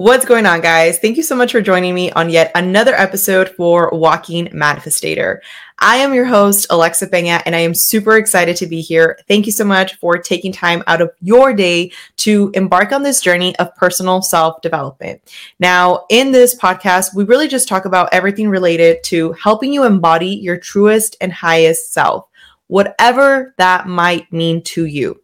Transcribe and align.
What's 0.00 0.24
going 0.24 0.46
on, 0.46 0.62
guys? 0.62 0.98
Thank 0.98 1.18
you 1.18 1.22
so 1.22 1.36
much 1.36 1.52
for 1.52 1.60
joining 1.60 1.94
me 1.94 2.10
on 2.12 2.30
yet 2.30 2.52
another 2.54 2.94
episode 2.94 3.50
for 3.50 3.90
Walking 3.92 4.46
Manifestator. 4.46 5.40
I 5.78 5.96
am 5.96 6.14
your 6.14 6.24
host, 6.24 6.66
Alexa 6.70 7.08
Pena, 7.08 7.42
and 7.44 7.54
I 7.54 7.58
am 7.58 7.74
super 7.74 8.16
excited 8.16 8.56
to 8.56 8.66
be 8.66 8.80
here. 8.80 9.18
Thank 9.28 9.44
you 9.44 9.52
so 9.52 9.62
much 9.62 9.96
for 9.96 10.16
taking 10.16 10.52
time 10.52 10.82
out 10.86 11.02
of 11.02 11.10
your 11.20 11.52
day 11.52 11.92
to 12.16 12.50
embark 12.54 12.92
on 12.92 13.02
this 13.02 13.20
journey 13.20 13.54
of 13.58 13.76
personal 13.76 14.22
self 14.22 14.62
development. 14.62 15.20
Now, 15.58 16.06
in 16.08 16.32
this 16.32 16.54
podcast, 16.54 17.14
we 17.14 17.24
really 17.24 17.46
just 17.46 17.68
talk 17.68 17.84
about 17.84 18.08
everything 18.10 18.48
related 18.48 19.04
to 19.04 19.32
helping 19.32 19.70
you 19.70 19.84
embody 19.84 20.28
your 20.28 20.56
truest 20.56 21.14
and 21.20 21.30
highest 21.30 21.92
self, 21.92 22.26
whatever 22.68 23.54
that 23.58 23.86
might 23.86 24.32
mean 24.32 24.62
to 24.62 24.86
you. 24.86 25.20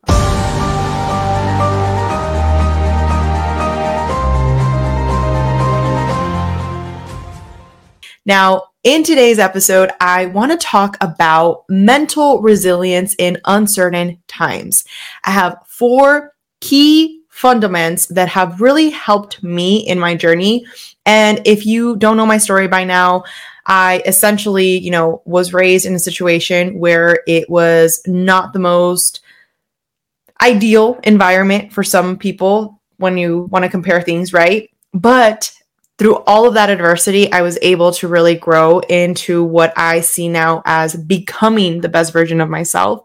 Now, 8.27 8.65
in 8.83 9.05
today's 9.05 9.39
episode, 9.39 9.91
I 10.01 10.27
want 10.27 10.53
to 10.53 10.59
talk 10.59 10.97
about 11.01 11.65
mental 11.69 12.43
resilience 12.43 13.15
in 13.19 13.41
uncertain 13.45 14.21
times. 14.27 14.85
I 15.25 15.31
have 15.31 15.59
four 15.67 16.35
key 16.61 17.23
fundamentals 17.31 18.09
that 18.09 18.29
have 18.29 18.61
really 18.61 18.91
helped 18.91 19.43
me 19.43 19.87
in 19.87 20.01
my 20.01 20.17
journey. 20.17 20.67
And 21.05 21.41
if 21.45 21.65
you 21.67 21.97
don't 21.97 22.17
know 22.17 22.27
my 22.27 22.39
story 22.39 22.67
by 22.67 22.83
now, 22.85 23.25
I 23.67 24.03
essentially, 24.07 24.79
you 24.79 24.91
know, 24.91 25.23
was 25.25 25.53
raised 25.53 25.87
in 25.87 25.95
a 25.95 26.01
situation 26.01 26.79
where 26.79 27.21
it 27.27 27.49
was 27.49 28.03
not 28.07 28.53
the 28.53 28.59
most 28.59 29.21
ideal 30.41 30.99
environment 31.05 31.73
for 31.73 31.85
some 31.85 32.17
people 32.17 32.81
when 32.97 33.19
you 33.19 33.43
want 33.53 33.65
to 33.65 33.71
compare 33.71 34.03
things, 34.03 34.33
right? 34.33 34.71
But 34.93 35.53
through 35.99 36.17
all 36.27 36.47
of 36.47 36.55
that 36.55 36.69
adversity, 36.69 37.33
I 37.33 37.43
was 37.43 37.59
able 37.63 37.93
to 37.93 38.09
really 38.09 38.35
grow 38.35 38.81
into 38.81 39.43
what 39.43 39.73
I 39.77 40.01
see 40.01 40.29
now 40.29 40.63
as 40.67 40.95
becoming 40.95 41.81
the 41.81 41.89
best 41.89 42.13
version 42.13 42.41
of 42.41 42.51
myself. 42.51 43.03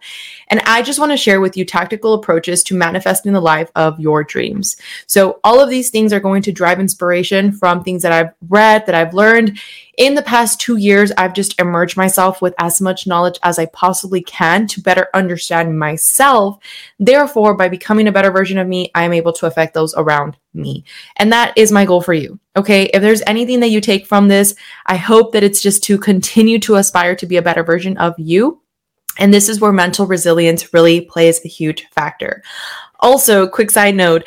And 0.51 0.59
I 0.65 0.81
just 0.81 0.99
want 0.99 1.13
to 1.13 1.17
share 1.17 1.39
with 1.39 1.55
you 1.55 1.63
tactical 1.63 2.13
approaches 2.13 2.61
to 2.63 2.75
manifesting 2.75 3.31
the 3.31 3.39
life 3.39 3.71
of 3.75 3.99
your 3.99 4.23
dreams. 4.23 4.75
So, 5.07 5.39
all 5.45 5.61
of 5.61 5.69
these 5.69 5.89
things 5.89 6.11
are 6.11 6.19
going 6.19 6.43
to 6.43 6.51
drive 6.51 6.79
inspiration 6.79 7.53
from 7.53 7.83
things 7.83 8.03
that 8.03 8.11
I've 8.11 8.33
read, 8.49 8.85
that 8.85 8.93
I've 8.93 9.13
learned. 9.13 9.57
In 9.97 10.15
the 10.15 10.21
past 10.21 10.59
two 10.59 10.77
years, 10.77 11.11
I've 11.17 11.33
just 11.33 11.59
emerged 11.59 11.95
myself 11.95 12.41
with 12.41 12.53
as 12.59 12.81
much 12.81 13.07
knowledge 13.07 13.39
as 13.43 13.59
I 13.59 13.67
possibly 13.67 14.21
can 14.21 14.67
to 14.67 14.81
better 14.81 15.07
understand 15.13 15.77
myself. 15.77 16.57
Therefore, 16.99 17.55
by 17.55 17.69
becoming 17.69 18.07
a 18.07 18.11
better 18.11 18.31
version 18.31 18.57
of 18.57 18.67
me, 18.67 18.91
I 18.93 19.03
am 19.03 19.13
able 19.13 19.33
to 19.33 19.45
affect 19.45 19.73
those 19.73 19.93
around 19.95 20.37
me. 20.53 20.83
And 21.17 21.31
that 21.31 21.57
is 21.57 21.71
my 21.71 21.85
goal 21.85 22.01
for 22.01 22.13
you. 22.13 22.39
Okay. 22.57 22.85
If 22.85 23.01
there's 23.01 23.21
anything 23.25 23.61
that 23.61 23.69
you 23.69 23.79
take 23.79 24.05
from 24.05 24.27
this, 24.27 24.55
I 24.85 24.97
hope 24.97 25.31
that 25.31 25.43
it's 25.43 25.61
just 25.61 25.83
to 25.83 25.97
continue 25.97 26.59
to 26.59 26.75
aspire 26.75 27.15
to 27.15 27.25
be 27.25 27.37
a 27.37 27.41
better 27.41 27.63
version 27.63 27.97
of 27.97 28.15
you 28.17 28.61
and 29.19 29.33
this 29.33 29.49
is 29.49 29.59
where 29.59 29.71
mental 29.71 30.05
resilience 30.05 30.73
really 30.73 31.01
plays 31.01 31.43
a 31.43 31.47
huge 31.47 31.87
factor. 31.91 32.43
Also, 33.01 33.47
quick 33.47 33.71
side 33.71 33.95
note, 33.95 34.23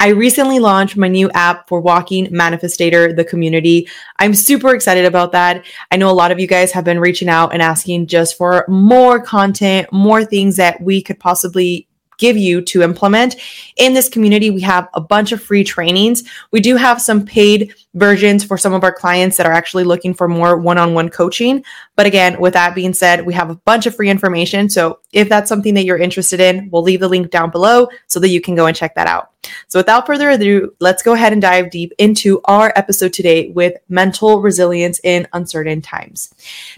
I 0.00 0.08
recently 0.08 0.58
launched 0.58 0.96
my 0.96 1.06
new 1.06 1.30
app 1.32 1.68
for 1.68 1.80
Walking 1.80 2.26
Manifestator, 2.26 3.14
the 3.14 3.24
community. 3.24 3.88
I'm 4.18 4.34
super 4.34 4.74
excited 4.74 5.04
about 5.04 5.30
that. 5.32 5.64
I 5.92 5.96
know 5.96 6.10
a 6.10 6.12
lot 6.12 6.32
of 6.32 6.40
you 6.40 6.48
guys 6.48 6.72
have 6.72 6.84
been 6.84 6.98
reaching 6.98 7.28
out 7.28 7.52
and 7.52 7.62
asking 7.62 8.08
just 8.08 8.36
for 8.36 8.64
more 8.66 9.20
content, 9.20 9.92
more 9.92 10.24
things 10.24 10.56
that 10.56 10.80
we 10.80 11.00
could 11.00 11.20
possibly 11.20 11.86
give 12.18 12.36
you 12.36 12.60
to 12.62 12.82
implement. 12.82 13.36
In 13.76 13.94
this 13.94 14.08
community, 14.08 14.50
we 14.50 14.60
have 14.62 14.88
a 14.94 15.00
bunch 15.00 15.30
of 15.30 15.42
free 15.42 15.64
trainings. 15.64 16.24
We 16.50 16.60
do 16.60 16.76
have 16.76 17.00
some 17.00 17.24
paid 17.24 17.74
versions 17.94 18.42
for 18.42 18.56
some 18.56 18.72
of 18.72 18.84
our 18.84 18.92
clients 18.92 19.36
that 19.36 19.46
are 19.46 19.52
actually 19.52 19.84
looking 19.84 20.14
for 20.14 20.28
more 20.28 20.56
one 20.56 20.78
on 20.78 20.94
one 20.94 21.08
coaching. 21.08 21.62
But 21.96 22.06
again, 22.06 22.40
with 22.40 22.54
that 22.54 22.74
being 22.74 22.94
said, 22.94 23.26
we 23.26 23.34
have 23.34 23.50
a 23.50 23.54
bunch 23.54 23.86
of 23.86 23.94
free 23.94 24.08
information. 24.08 24.70
So 24.70 25.00
if 25.12 25.28
that's 25.28 25.48
something 25.48 25.74
that 25.74 25.84
you're 25.84 25.98
interested 25.98 26.40
in, 26.40 26.70
we'll 26.70 26.82
leave 26.82 27.00
the 27.00 27.08
link 27.08 27.30
down 27.30 27.50
below 27.50 27.88
so 28.06 28.18
that 28.20 28.30
you 28.30 28.40
can 28.40 28.54
go 28.54 28.66
and 28.66 28.76
check 28.76 28.94
that 28.94 29.06
out. 29.06 29.30
So 29.68 29.78
without 29.78 30.06
further 30.06 30.30
ado, 30.30 30.74
let's 30.80 31.02
go 31.02 31.14
ahead 31.14 31.32
and 31.32 31.42
dive 31.42 31.70
deep 31.70 31.92
into 31.98 32.40
our 32.44 32.72
episode 32.76 33.12
today 33.12 33.48
with 33.48 33.74
mental 33.88 34.40
resilience 34.40 35.00
in 35.02 35.26
uncertain 35.32 35.82
times. 35.82 36.32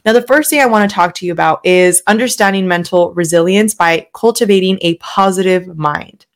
Now, 0.04 0.14
the 0.14 0.26
first 0.26 0.50
thing 0.50 0.60
I 0.60 0.66
want 0.66 0.88
to 0.88 0.94
talk 0.94 1.14
to 1.16 1.26
you 1.26 1.32
about 1.32 1.64
is 1.64 2.02
understanding 2.06 2.66
mental 2.66 3.12
resilience 3.12 3.74
by 3.74 4.08
cultivating 4.14 4.78
a 4.80 4.96
positive 4.96 5.76
mind. 5.76 6.26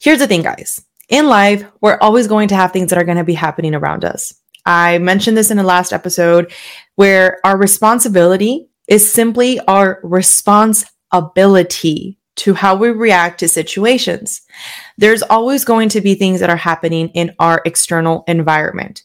Here's 0.00 0.18
the 0.18 0.26
thing, 0.26 0.42
guys. 0.42 0.84
In 1.08 1.26
life, 1.26 1.64
we're 1.80 1.98
always 2.00 2.26
going 2.26 2.48
to 2.48 2.54
have 2.54 2.72
things 2.72 2.90
that 2.90 2.98
are 2.98 3.04
going 3.04 3.16
to 3.16 3.24
be 3.24 3.34
happening 3.34 3.74
around 3.74 4.04
us. 4.04 4.34
I 4.66 4.98
mentioned 4.98 5.38
this 5.38 5.50
in 5.50 5.56
the 5.56 5.62
last 5.62 5.94
episode 5.94 6.52
where 6.96 7.38
our 7.44 7.56
responsibility 7.56 8.68
is 8.88 9.10
simply 9.10 9.58
our 9.60 10.00
responsibility 10.02 12.18
to 12.36 12.52
how 12.52 12.76
we 12.76 12.90
react 12.90 13.40
to 13.40 13.48
situations. 13.48 14.42
There's 14.98 15.22
always 15.22 15.64
going 15.64 15.88
to 15.90 16.02
be 16.02 16.14
things 16.14 16.40
that 16.40 16.50
are 16.50 16.56
happening 16.56 17.08
in 17.10 17.34
our 17.38 17.62
external 17.64 18.24
environment. 18.28 19.02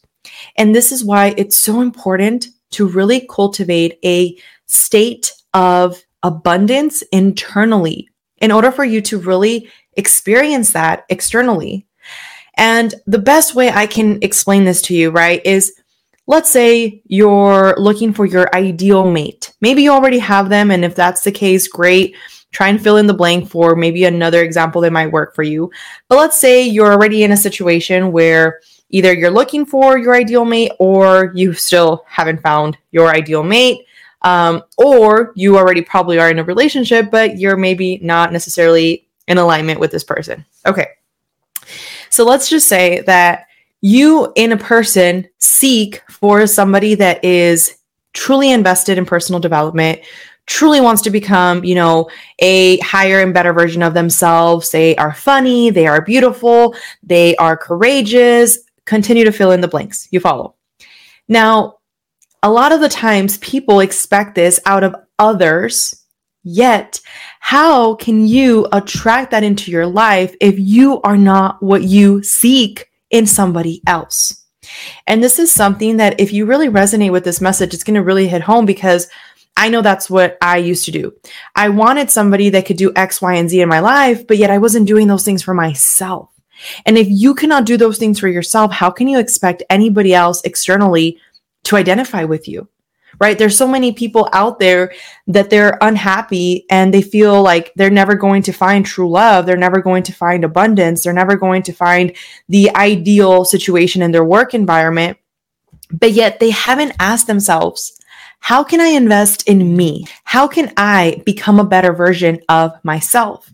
And 0.56 0.74
this 0.74 0.92
is 0.92 1.04
why 1.04 1.34
it's 1.38 1.56
so 1.56 1.80
important 1.80 2.48
to 2.72 2.86
really 2.86 3.26
cultivate 3.30 3.98
a 4.04 4.36
state 4.66 5.32
of 5.54 6.02
abundance 6.22 7.00
internally 7.12 8.10
in 8.38 8.52
order 8.52 8.70
for 8.70 8.84
you 8.84 9.00
to 9.02 9.18
really 9.18 9.70
experience 9.96 10.72
that 10.72 11.04
externally. 11.08 11.86
And 12.56 12.94
the 13.06 13.18
best 13.18 13.54
way 13.54 13.70
I 13.70 13.86
can 13.86 14.18
explain 14.22 14.64
this 14.64 14.82
to 14.82 14.94
you, 14.94 15.10
right, 15.10 15.44
is 15.44 15.74
let's 16.26 16.50
say 16.50 17.02
you're 17.06 17.74
looking 17.78 18.12
for 18.12 18.26
your 18.26 18.54
ideal 18.54 19.10
mate. 19.10 19.52
Maybe 19.60 19.82
you 19.82 19.92
already 19.92 20.18
have 20.18 20.48
them. 20.48 20.70
And 20.70 20.84
if 20.84 20.94
that's 20.94 21.22
the 21.22 21.32
case, 21.32 21.68
great. 21.68 22.16
Try 22.52 22.68
and 22.68 22.80
fill 22.80 22.96
in 22.98 23.06
the 23.06 23.14
blank 23.14 23.50
for 23.50 23.74
maybe 23.74 24.04
another 24.04 24.42
example 24.42 24.80
that 24.82 24.92
might 24.92 25.10
work 25.10 25.34
for 25.34 25.42
you. 25.42 25.70
But 26.08 26.18
let's 26.18 26.36
say 26.36 26.62
you're 26.62 26.92
already 26.92 27.24
in 27.24 27.32
a 27.32 27.36
situation 27.36 28.12
where 28.12 28.60
either 28.90 29.12
you're 29.12 29.30
looking 29.30 29.66
for 29.66 29.98
your 29.98 30.14
ideal 30.14 30.44
mate 30.44 30.70
or 30.78 31.32
you 31.34 31.52
still 31.52 32.04
haven't 32.06 32.42
found 32.42 32.78
your 32.92 33.08
ideal 33.08 33.42
mate. 33.42 33.84
Um, 34.22 34.62
or 34.78 35.32
you 35.34 35.58
already 35.58 35.82
probably 35.82 36.18
are 36.18 36.30
in 36.30 36.38
a 36.38 36.44
relationship, 36.44 37.10
but 37.10 37.38
you're 37.38 37.58
maybe 37.58 37.98
not 38.02 38.32
necessarily 38.32 39.06
in 39.28 39.36
alignment 39.36 39.80
with 39.80 39.90
this 39.90 40.04
person. 40.04 40.46
Okay. 40.64 40.86
So 42.14 42.24
let's 42.24 42.48
just 42.48 42.68
say 42.68 43.00
that 43.06 43.48
you, 43.80 44.32
in 44.36 44.52
a 44.52 44.56
person, 44.56 45.26
seek 45.40 46.00
for 46.08 46.46
somebody 46.46 46.94
that 46.94 47.24
is 47.24 47.76
truly 48.12 48.52
invested 48.52 48.98
in 48.98 49.04
personal 49.04 49.40
development, 49.40 49.98
truly 50.46 50.80
wants 50.80 51.02
to 51.02 51.10
become, 51.10 51.64
you 51.64 51.74
know, 51.74 52.08
a 52.38 52.78
higher 52.78 53.18
and 53.18 53.34
better 53.34 53.52
version 53.52 53.82
of 53.82 53.94
themselves. 53.94 54.70
They 54.70 54.94
are 54.94 55.12
funny, 55.12 55.70
they 55.70 55.88
are 55.88 56.02
beautiful, 56.02 56.76
they 57.02 57.34
are 57.34 57.56
courageous. 57.56 58.58
Continue 58.84 59.24
to 59.24 59.32
fill 59.32 59.50
in 59.50 59.60
the 59.60 59.66
blanks. 59.66 60.06
You 60.12 60.20
follow. 60.20 60.54
Now, 61.26 61.78
a 62.44 62.50
lot 62.50 62.70
of 62.70 62.80
the 62.80 62.88
times 62.88 63.38
people 63.38 63.80
expect 63.80 64.36
this 64.36 64.60
out 64.66 64.84
of 64.84 64.94
others 65.18 66.03
Yet, 66.44 67.00
how 67.40 67.94
can 67.94 68.26
you 68.26 68.68
attract 68.70 69.30
that 69.30 69.42
into 69.42 69.70
your 69.70 69.86
life 69.86 70.34
if 70.40 70.58
you 70.58 71.00
are 71.00 71.16
not 71.16 71.62
what 71.62 71.82
you 71.82 72.22
seek 72.22 72.90
in 73.10 73.26
somebody 73.26 73.82
else? 73.86 74.44
And 75.06 75.22
this 75.22 75.38
is 75.38 75.50
something 75.50 75.96
that 75.96 76.20
if 76.20 76.32
you 76.32 76.46
really 76.46 76.68
resonate 76.68 77.12
with 77.12 77.24
this 77.24 77.40
message, 77.40 77.72
it's 77.72 77.84
going 77.84 77.94
to 77.94 78.02
really 78.02 78.28
hit 78.28 78.42
home 78.42 78.66
because 78.66 79.08
I 79.56 79.68
know 79.68 79.82
that's 79.82 80.10
what 80.10 80.36
I 80.42 80.58
used 80.58 80.84
to 80.86 80.90
do. 80.90 81.14
I 81.54 81.68
wanted 81.70 82.10
somebody 82.10 82.50
that 82.50 82.66
could 82.66 82.76
do 82.76 82.92
X, 82.94 83.22
Y, 83.22 83.34
and 83.34 83.48
Z 83.48 83.60
in 83.60 83.68
my 83.68 83.80
life, 83.80 84.26
but 84.26 84.36
yet 84.36 84.50
I 84.50 84.58
wasn't 84.58 84.88
doing 84.88 85.06
those 85.06 85.24
things 85.24 85.42
for 85.42 85.54
myself. 85.54 86.28
And 86.86 86.98
if 86.98 87.06
you 87.08 87.34
cannot 87.34 87.66
do 87.66 87.76
those 87.76 87.98
things 87.98 88.18
for 88.18 88.28
yourself, 88.28 88.72
how 88.72 88.90
can 88.90 89.08
you 89.08 89.18
expect 89.18 89.62
anybody 89.70 90.14
else 90.14 90.42
externally 90.42 91.18
to 91.64 91.76
identify 91.76 92.24
with 92.24 92.48
you? 92.48 92.68
Right? 93.20 93.38
There's 93.38 93.56
so 93.56 93.68
many 93.68 93.92
people 93.92 94.28
out 94.32 94.58
there 94.58 94.92
that 95.26 95.50
they're 95.50 95.78
unhappy 95.80 96.66
and 96.70 96.92
they 96.92 97.02
feel 97.02 97.42
like 97.42 97.72
they're 97.76 97.90
never 97.90 98.14
going 98.14 98.42
to 98.42 98.52
find 98.52 98.84
true 98.84 99.08
love. 99.10 99.46
They're 99.46 99.56
never 99.56 99.80
going 99.80 100.02
to 100.04 100.12
find 100.12 100.44
abundance. 100.44 101.02
They're 101.02 101.12
never 101.12 101.36
going 101.36 101.62
to 101.64 101.72
find 101.72 102.12
the 102.48 102.74
ideal 102.74 103.44
situation 103.44 104.02
in 104.02 104.12
their 104.12 104.24
work 104.24 104.54
environment. 104.54 105.18
But 105.90 106.12
yet 106.12 106.40
they 106.40 106.50
haven't 106.50 106.96
asked 106.98 107.26
themselves, 107.26 107.98
how 108.40 108.64
can 108.64 108.80
I 108.80 108.88
invest 108.88 109.48
in 109.48 109.76
me? 109.76 110.06
How 110.24 110.48
can 110.48 110.72
I 110.76 111.22
become 111.24 111.60
a 111.60 111.64
better 111.64 111.92
version 111.92 112.40
of 112.48 112.72
myself? 112.84 113.53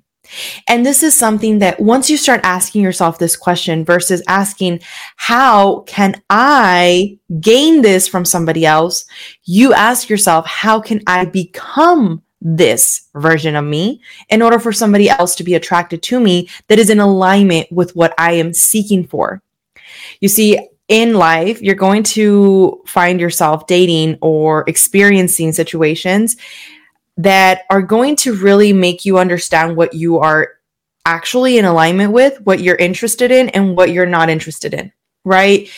And 0.69 0.85
this 0.85 1.03
is 1.03 1.17
something 1.17 1.59
that 1.59 1.81
once 1.81 2.11
you 2.11 2.17
start 2.17 2.41
asking 2.44 2.82
yourself 2.82 3.19
this 3.19 3.37
question 3.37 3.85
versus 3.85 4.23
asking, 4.29 4.81
how 5.17 5.81
can 5.81 6.21
I 6.31 7.19
gain 7.41 7.82
this 7.82 8.09
from 8.09 8.25
somebody 8.25 8.67
else? 8.67 9.05
You 9.44 9.73
ask 9.73 10.09
yourself, 10.09 10.47
how 10.47 10.81
can 10.81 11.03
I 11.06 11.25
become 11.25 12.23
this 12.43 13.09
version 13.15 13.55
of 13.55 13.65
me 13.65 14.00
in 14.31 14.41
order 14.41 14.59
for 14.59 14.73
somebody 14.73 15.11
else 15.11 15.35
to 15.37 15.44
be 15.44 15.55
attracted 15.55 16.03
to 16.03 16.21
me 16.21 16.49
that 16.69 16.79
is 16.79 16.91
in 16.91 17.00
alignment 17.00 17.71
with 17.71 17.94
what 17.94 18.15
I 18.19 18.33
am 18.33 18.55
seeking 18.55 19.06
for? 19.06 19.43
You 20.21 20.29
see, 20.29 20.59
in 20.88 21.15
life, 21.15 21.62
you're 21.62 21.76
going 21.76 22.03
to 22.03 22.83
find 22.85 23.21
yourself 23.21 23.67
dating 23.69 24.19
or 24.21 24.65
experiencing 24.67 25.53
situations 25.53 26.37
that 27.23 27.63
are 27.69 27.83
going 27.83 28.17
to 28.17 28.35
really 28.35 28.73
make 28.73 29.05
you 29.05 29.19
understand 29.19 29.77
what 29.77 29.93
you 29.93 30.19
are 30.19 30.51
actually 31.05 31.59
in 31.59 31.65
alignment 31.65 32.13
with, 32.13 32.41
what 32.43 32.61
you're 32.61 32.77
interested 32.77 33.31
in, 33.31 33.51
and 33.51 33.77
what 33.77 33.91
you're 33.91 34.07
not 34.07 34.31
interested 34.31 34.73
in, 34.73 34.93
right? 35.25 35.69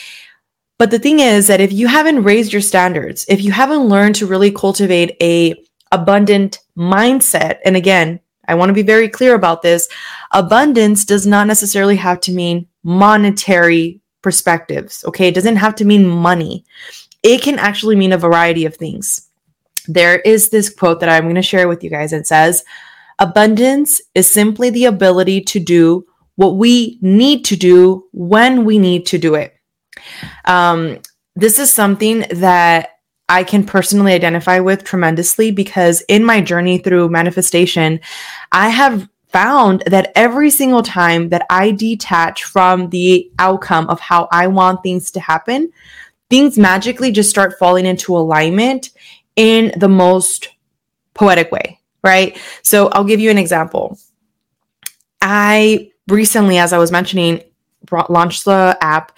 But 0.79 0.91
the 0.91 0.99
thing 0.99 1.21
is 1.21 1.47
that 1.49 1.61
if 1.61 1.73
you 1.73 1.87
haven't 1.89 2.23
raised 2.23 2.53
your 2.53 2.63
standards, 2.63 3.25
if 3.29 3.43
you 3.43 3.53
haven't 3.53 3.89
learned 3.89 4.17
to 4.17 4.27
really 4.27 4.51
cultivate 4.51 5.17
a 5.21 5.55
abundant 5.91 6.61
mindset, 6.77 7.59
and 7.65 7.77
again, 7.77 8.21
I 8.47 8.55
want 8.55 8.71
to 8.71 8.75
be 8.75 8.83
very 8.83 9.09
clear 9.09 9.35
about 9.35 9.63
this, 9.63 9.89
abundance 10.33 11.05
does 11.05 11.27
not 11.27 11.47
necessarily 11.47 11.97
have 11.97 12.21
to 12.23 12.33
mean 12.33 12.67
monetary 12.85 14.01
perspectives, 14.23 15.05
okay? 15.05 15.29
It 15.29 15.35
doesn't 15.35 15.57
have 15.57 15.75
to 15.77 15.85
mean 15.85 16.07
money. 16.07 16.65
It 17.23 17.43
can 17.43 17.59
actually 17.59 17.97
mean 17.97 18.13
a 18.13 18.19
variety 18.19 18.65
of 18.65 18.77
things. 18.77 19.29
There 19.87 20.19
is 20.21 20.51
this 20.51 20.69
quote 20.69 21.01
that 21.01 21.09
I'm 21.09 21.25
going 21.25 21.35
to 21.37 21.43
share 21.43 21.69
with 21.69 21.83
you 21.83 21.91
guys. 21.91 22.13
It 22.13 22.27
says, 22.27 22.65
Abundance 23.19 24.01
is 24.15 24.33
simply 24.33 24.71
the 24.71 24.87
ability 24.87 25.43
to 25.43 25.61
do 25.61 26.07
what 26.37 26.57
we 26.57 26.99
need 27.03 27.45
to 27.47 27.57
do 27.57 28.07
when 28.13 28.65
we 28.65 28.79
need 28.79 29.07
to 29.07 29.19
do 29.19 29.35
it. 29.35 29.55
Um, 30.45 30.99
this 31.37 31.59
is 31.59 31.73
something 31.73 32.25
that 32.31 32.91
I 33.29 33.45
can 33.45 33.65
personally 33.65 34.13
identify 34.13 34.59
with 34.61 34.85
tremendously 34.85 35.53
because 35.53 36.03
in 36.03 36.25
my 36.25 36.41
journey 36.41 36.79
through 36.79 37.09
manifestation, 37.09 38.01
I 38.51 38.69
have 38.69 39.09
found 39.29 39.83
that 39.87 40.13
every 40.15 40.51
single 40.51 40.83
time 40.83 41.31
that 41.31 41.47
I 41.49 41.71
detach 41.71 42.45
from 42.45 42.91
the 42.91 43.31
outcome 43.39 43.89
of 43.89 44.01
how 44.01 44.29
I 44.31 44.49
want 44.49 44.83
things 44.83 45.11
to 45.13 45.21
happen, 45.21 45.73
things 46.29 46.59
magically 46.59 47.11
just 47.11 47.31
start 47.31 47.59
falling 47.59 47.87
into 47.87 48.17
alignment 48.17 48.91
in 49.37 49.73
the 49.79 49.89
most 49.89 50.49
poetic 51.15 51.51
way, 51.51 51.81
right? 52.03 52.39
So 52.63 52.89
I'll 52.89 53.05
give 53.05 53.21
you 53.21 53.31
an 53.31 53.39
example. 53.39 53.99
I 55.21 55.91
recently, 56.09 56.59
as 56.59 56.73
I 56.73 56.79
was 56.79 56.91
mentioning, 56.91 57.43
launched 58.09 58.45
the 58.45 58.77
app 58.81 59.13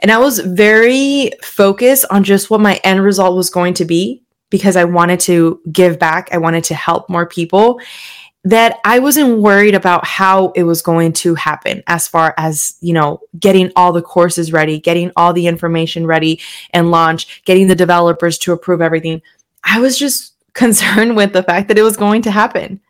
and 0.00 0.10
I 0.10 0.18
was 0.18 0.38
very 0.38 1.32
focused 1.42 2.04
on 2.10 2.24
just 2.24 2.50
what 2.50 2.60
my 2.60 2.80
end 2.84 3.02
result 3.02 3.36
was 3.36 3.50
going 3.50 3.74
to 3.74 3.84
be 3.84 4.22
because 4.50 4.76
I 4.76 4.84
wanted 4.84 5.20
to 5.20 5.60
give 5.70 5.98
back. 5.98 6.28
I 6.32 6.38
wanted 6.38 6.64
to 6.64 6.74
help 6.74 7.10
more 7.10 7.26
people 7.26 7.80
that 8.44 8.78
I 8.84 9.00
wasn't 9.00 9.40
worried 9.40 9.74
about 9.74 10.06
how 10.06 10.52
it 10.52 10.62
was 10.62 10.80
going 10.80 11.12
to 11.14 11.34
happen 11.34 11.82
as 11.86 12.06
far 12.06 12.34
as, 12.38 12.76
you 12.80 12.94
know, 12.94 13.20
getting 13.38 13.72
all 13.74 13.92
the 13.92 14.00
courses 14.00 14.52
ready, 14.52 14.78
getting 14.78 15.10
all 15.16 15.32
the 15.32 15.48
information 15.48 16.06
ready 16.06 16.40
and 16.70 16.90
launch, 16.90 17.42
getting 17.44 17.66
the 17.66 17.74
developers 17.74 18.38
to 18.38 18.52
approve 18.52 18.80
everything. 18.80 19.20
I 19.68 19.80
was 19.80 19.98
just 19.98 20.34
concerned 20.54 21.16
with 21.16 21.32
the 21.32 21.42
fact 21.42 21.68
that 21.68 21.78
it 21.78 21.82
was 21.82 21.96
going 21.96 22.22
to 22.22 22.30
happen. 22.30 22.80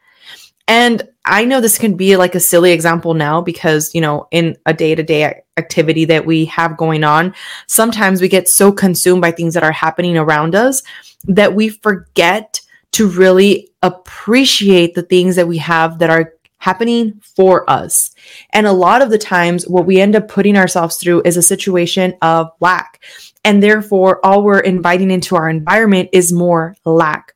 And 0.66 1.08
I 1.24 1.44
know 1.44 1.60
this 1.60 1.78
can 1.78 1.96
be 1.96 2.16
like 2.16 2.34
a 2.34 2.40
silly 2.40 2.72
example 2.72 3.14
now 3.14 3.40
because, 3.40 3.94
you 3.94 4.00
know, 4.00 4.28
in 4.30 4.56
a 4.66 4.74
day 4.74 4.94
to 4.94 5.02
day 5.02 5.42
activity 5.56 6.04
that 6.06 6.26
we 6.26 6.44
have 6.46 6.76
going 6.76 7.04
on, 7.04 7.34
sometimes 7.66 8.20
we 8.20 8.28
get 8.28 8.48
so 8.48 8.70
consumed 8.70 9.22
by 9.22 9.30
things 9.30 9.54
that 9.54 9.62
are 9.62 9.72
happening 9.72 10.18
around 10.18 10.54
us 10.54 10.82
that 11.24 11.54
we 11.54 11.70
forget 11.70 12.60
to 12.92 13.08
really 13.08 13.68
appreciate 13.82 14.94
the 14.94 15.02
things 15.02 15.36
that 15.36 15.48
we 15.48 15.58
have 15.58 15.98
that 15.98 16.10
are 16.10 16.34
happening 16.58 17.20
for 17.22 17.68
us. 17.70 18.10
And 18.50 18.66
a 18.66 18.72
lot 18.72 19.00
of 19.00 19.10
the 19.10 19.18
times, 19.18 19.66
what 19.68 19.86
we 19.86 20.00
end 20.00 20.16
up 20.16 20.28
putting 20.28 20.56
ourselves 20.56 20.96
through 20.96 21.22
is 21.24 21.36
a 21.36 21.42
situation 21.42 22.14
of 22.20 22.50
lack. 22.60 23.02
And 23.44 23.62
therefore, 23.62 24.24
all 24.24 24.42
we're 24.42 24.60
inviting 24.60 25.10
into 25.10 25.36
our 25.36 25.48
environment 25.48 26.10
is 26.12 26.32
more 26.32 26.76
lack 26.84 27.34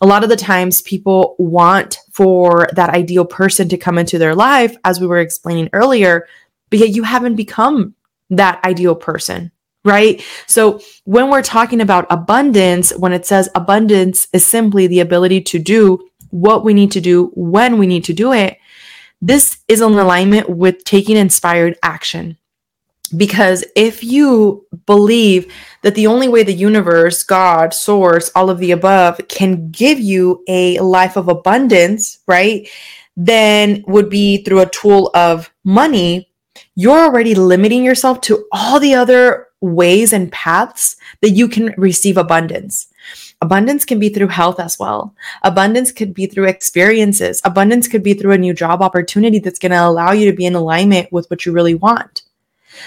a 0.00 0.06
lot 0.06 0.22
of 0.22 0.30
the 0.30 0.36
times 0.36 0.82
people 0.82 1.36
want 1.38 1.98
for 2.10 2.66
that 2.74 2.90
ideal 2.90 3.24
person 3.24 3.68
to 3.68 3.76
come 3.76 3.98
into 3.98 4.18
their 4.18 4.34
life, 4.34 4.74
as 4.84 5.00
we 5.00 5.06
were 5.06 5.20
explaining 5.20 5.68
earlier, 5.72 6.26
but 6.70 6.78
yet 6.78 6.90
you 6.90 7.02
haven't 7.02 7.36
become 7.36 7.94
that 8.30 8.64
ideal 8.64 8.94
person, 8.94 9.50
right? 9.84 10.24
So 10.46 10.80
when 11.04 11.28
we're 11.28 11.42
talking 11.42 11.80
about 11.80 12.06
abundance, 12.08 12.96
when 12.96 13.12
it 13.12 13.26
says 13.26 13.50
abundance 13.54 14.26
is 14.32 14.46
simply 14.46 14.86
the 14.86 15.00
ability 15.00 15.42
to 15.42 15.58
do 15.58 16.08
what 16.30 16.64
we 16.64 16.72
need 16.72 16.92
to 16.92 17.00
do 17.00 17.30
when 17.34 17.76
we 17.76 17.86
need 17.86 18.04
to 18.04 18.14
do 18.14 18.32
it, 18.32 18.58
this 19.20 19.58
is 19.68 19.82
in 19.82 19.92
alignment 19.92 20.48
with 20.48 20.84
taking 20.84 21.16
inspired 21.16 21.76
action. 21.82 22.38
Because 23.16 23.64
if 23.74 24.04
you 24.04 24.66
believe 24.86 25.52
that 25.82 25.94
the 25.94 26.06
only 26.06 26.28
way 26.28 26.42
the 26.42 26.52
universe, 26.52 27.22
God, 27.22 27.74
source, 27.74 28.30
all 28.34 28.50
of 28.50 28.58
the 28.58 28.70
above 28.70 29.20
can 29.28 29.70
give 29.70 29.98
you 29.98 30.44
a 30.48 30.78
life 30.80 31.16
of 31.16 31.28
abundance, 31.28 32.20
right, 32.26 32.68
then 33.16 33.84
would 33.86 34.08
be 34.08 34.44
through 34.44 34.60
a 34.60 34.70
tool 34.70 35.10
of 35.14 35.50
money, 35.64 36.30
you're 36.74 36.98
already 36.98 37.34
limiting 37.34 37.84
yourself 37.84 38.20
to 38.22 38.46
all 38.52 38.78
the 38.80 38.94
other 38.94 39.48
ways 39.60 40.12
and 40.12 40.32
paths 40.32 40.96
that 41.20 41.30
you 41.30 41.48
can 41.48 41.74
receive 41.76 42.16
abundance. 42.16 42.86
Abundance 43.42 43.84
can 43.84 43.98
be 43.98 44.08
through 44.10 44.28
health 44.28 44.60
as 44.60 44.78
well. 44.78 45.14
Abundance 45.42 45.92
could 45.92 46.14
be 46.14 46.26
through 46.26 46.46
experiences. 46.46 47.40
Abundance 47.44 47.88
could 47.88 48.02
be 48.02 48.14
through 48.14 48.32
a 48.32 48.38
new 48.38 48.54
job 48.54 48.82
opportunity 48.82 49.38
that's 49.38 49.58
going 49.58 49.72
to 49.72 49.84
allow 49.84 50.12
you 50.12 50.30
to 50.30 50.36
be 50.36 50.46
in 50.46 50.54
alignment 50.54 51.10
with 51.12 51.28
what 51.30 51.44
you 51.44 51.52
really 51.52 51.74
want. 51.74 52.22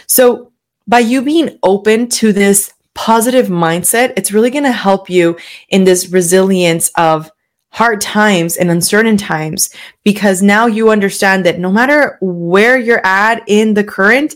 So, 0.07 0.51
by 0.87 0.99
you 0.99 1.21
being 1.21 1.57
open 1.63 2.09
to 2.09 2.33
this 2.33 2.73
positive 2.93 3.47
mindset, 3.47 4.13
it's 4.17 4.31
really 4.31 4.49
going 4.49 4.65
to 4.65 4.71
help 4.71 5.09
you 5.09 5.37
in 5.69 5.85
this 5.85 6.09
resilience 6.09 6.89
of 6.95 7.31
hard 7.73 8.01
times 8.01 8.55
and 8.57 8.69
uncertain 8.69 9.17
times 9.17 9.71
because 10.03 10.43
now 10.43 10.67
you 10.67 10.91
understand 10.91 11.45
that 11.45 11.57
no 11.59 11.71
matter 11.71 12.17
where 12.21 12.77
you're 12.77 13.05
at 13.05 13.43
in 13.47 13.73
the 13.73 13.83
current, 13.83 14.35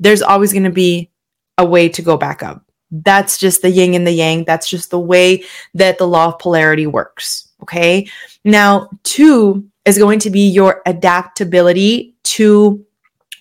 there's 0.00 0.22
always 0.22 0.52
going 0.52 0.64
to 0.64 0.70
be 0.70 1.10
a 1.58 1.66
way 1.66 1.88
to 1.88 2.00
go 2.00 2.16
back 2.16 2.42
up. 2.42 2.64
That's 2.90 3.36
just 3.36 3.60
the 3.60 3.70
yin 3.70 3.94
and 3.94 4.06
the 4.06 4.12
yang. 4.12 4.44
That's 4.44 4.70
just 4.70 4.90
the 4.90 5.00
way 5.00 5.44
that 5.74 5.98
the 5.98 6.08
law 6.08 6.28
of 6.28 6.38
polarity 6.38 6.86
works. 6.86 7.48
Okay. 7.62 8.08
Now, 8.44 8.88
two 9.02 9.68
is 9.84 9.98
going 9.98 10.20
to 10.20 10.30
be 10.30 10.48
your 10.48 10.80
adaptability 10.86 12.14
to 12.22 12.84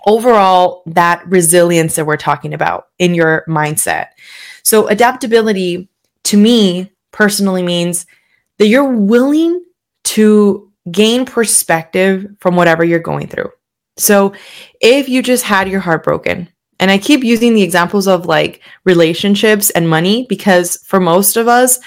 overall 0.08 0.82
that 0.88 1.28
resilience 1.28 1.96
that 1.96 2.06
we're 2.06 2.18
talking 2.18 2.54
about 2.54 2.88
in 2.98 3.14
your 3.14 3.44
mindset. 3.48 4.08
So, 4.64 4.88
adaptability 4.88 5.90
to 6.24 6.38
me 6.38 6.92
personally 7.12 7.62
means 7.62 8.06
that 8.58 8.68
you're 8.68 8.92
willing 8.92 9.64
to 10.06 10.72
gain 10.92 11.26
perspective 11.26 12.26
from 12.40 12.56
whatever 12.56 12.84
you're 12.84 13.00
going 13.00 13.28
through. 13.28 13.52
So, 13.98 14.34
if 14.82 15.10
you 15.10 15.22
just 15.22 15.44
had 15.44 15.70
your 15.70 15.82
heart 15.82 16.04
broken, 16.04 16.50
and 16.80 16.92
I 16.92 16.98
keep 16.98 17.24
using 17.24 17.54
the 17.54 17.64
examples 17.64 18.08
of 18.08 18.26
like 18.26 18.62
relationships 18.86 19.70
and 19.72 19.90
money 19.90 20.26
because 20.30 20.78
for 20.86 21.00
most 21.00 21.36
of 21.36 21.48
us, 21.48 21.80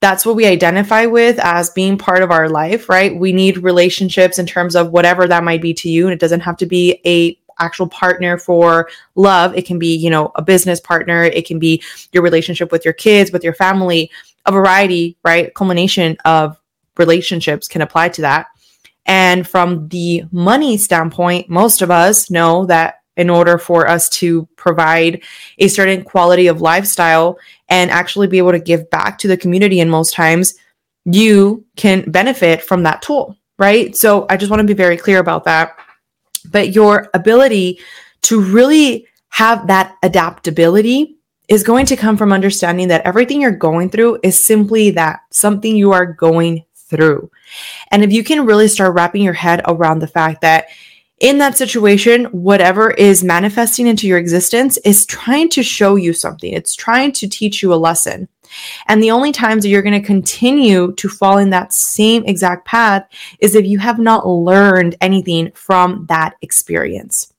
that's 0.00 0.26
what 0.26 0.36
we 0.36 0.44
identify 0.44 1.06
with 1.06 1.38
as 1.38 1.70
being 1.70 1.96
part 1.96 2.22
of 2.22 2.30
our 2.30 2.48
life, 2.48 2.88
right? 2.88 3.16
We 3.16 3.32
need 3.32 3.58
relationships 3.58 4.38
in 4.38 4.44
terms 4.44 4.76
of 4.76 4.90
whatever 4.90 5.26
that 5.26 5.44
might 5.44 5.62
be 5.62 5.72
to 5.74 5.88
you. 5.88 6.04
And 6.04 6.12
it 6.12 6.20
doesn't 6.20 6.40
have 6.40 6.56
to 6.58 6.66
be 6.66 7.00
a 7.06 7.38
actual 7.58 7.88
partner 7.88 8.38
for 8.38 8.88
love. 9.14 9.56
It 9.56 9.66
can 9.66 9.78
be, 9.78 9.94
you 9.94 10.10
know, 10.10 10.32
a 10.34 10.42
business 10.42 10.80
partner. 10.80 11.24
It 11.24 11.46
can 11.46 11.58
be 11.58 11.82
your 12.12 12.22
relationship 12.22 12.72
with 12.72 12.84
your 12.84 12.94
kids, 12.94 13.32
with 13.32 13.44
your 13.44 13.54
family, 13.54 14.10
a 14.46 14.52
variety, 14.52 15.16
right? 15.24 15.54
Culmination 15.54 16.16
of 16.24 16.58
relationships 16.96 17.68
can 17.68 17.82
apply 17.82 18.08
to 18.10 18.22
that. 18.22 18.46
And 19.06 19.46
from 19.46 19.88
the 19.88 20.24
money 20.32 20.76
standpoint, 20.76 21.48
most 21.48 21.82
of 21.82 21.90
us 21.90 22.30
know 22.30 22.66
that 22.66 23.00
in 23.16 23.30
order 23.30 23.58
for 23.58 23.86
us 23.86 24.08
to 24.08 24.46
provide 24.56 25.22
a 25.58 25.68
certain 25.68 26.02
quality 26.02 26.46
of 26.46 26.60
lifestyle 26.60 27.38
and 27.68 27.90
actually 27.90 28.26
be 28.26 28.38
able 28.38 28.52
to 28.52 28.58
give 28.58 28.90
back 28.90 29.18
to 29.18 29.28
the 29.28 29.36
community, 29.36 29.80
and 29.80 29.90
most 29.90 30.14
times 30.14 30.54
you 31.04 31.64
can 31.76 32.10
benefit 32.10 32.62
from 32.62 32.82
that 32.82 33.02
tool, 33.02 33.36
right? 33.58 33.94
So 33.96 34.26
I 34.30 34.36
just 34.36 34.50
want 34.50 34.60
to 34.60 34.66
be 34.66 34.74
very 34.74 34.96
clear 34.96 35.18
about 35.18 35.44
that 35.44 35.78
but 36.50 36.74
your 36.74 37.08
ability 37.14 37.80
to 38.22 38.40
really 38.40 39.06
have 39.30 39.66
that 39.66 39.96
adaptability 40.02 41.16
is 41.48 41.62
going 41.62 41.86
to 41.86 41.96
come 41.96 42.16
from 42.16 42.32
understanding 42.32 42.88
that 42.88 43.04
everything 43.04 43.40
you're 43.40 43.50
going 43.50 43.90
through 43.90 44.18
is 44.22 44.42
simply 44.42 44.90
that 44.90 45.20
something 45.30 45.76
you 45.76 45.92
are 45.92 46.06
going 46.06 46.64
through. 46.74 47.30
And 47.90 48.02
if 48.02 48.12
you 48.12 48.24
can 48.24 48.46
really 48.46 48.68
start 48.68 48.94
wrapping 48.94 49.22
your 49.22 49.34
head 49.34 49.60
around 49.66 49.98
the 49.98 50.06
fact 50.06 50.40
that 50.40 50.68
in 51.20 51.38
that 51.38 51.56
situation, 51.56 52.24
whatever 52.26 52.90
is 52.90 53.22
manifesting 53.22 53.86
into 53.86 54.06
your 54.06 54.18
existence 54.18 54.78
is 54.78 55.06
trying 55.06 55.48
to 55.50 55.62
show 55.62 55.96
you 55.96 56.12
something, 56.12 56.52
it's 56.52 56.74
trying 56.74 57.12
to 57.12 57.28
teach 57.28 57.62
you 57.62 57.72
a 57.72 57.76
lesson. 57.76 58.28
And 58.86 59.02
the 59.02 59.10
only 59.10 59.32
times 59.32 59.62
that 59.62 59.68
you're 59.68 59.82
going 59.82 60.00
to 60.00 60.06
continue 60.06 60.92
to 60.94 61.08
fall 61.08 61.38
in 61.38 61.50
that 61.50 61.72
same 61.72 62.24
exact 62.24 62.66
path 62.66 63.06
is 63.40 63.54
if 63.54 63.66
you 63.66 63.78
have 63.78 63.98
not 63.98 64.26
learned 64.26 64.96
anything 65.00 65.50
from 65.54 66.06
that 66.08 66.34
experience. 66.42 67.32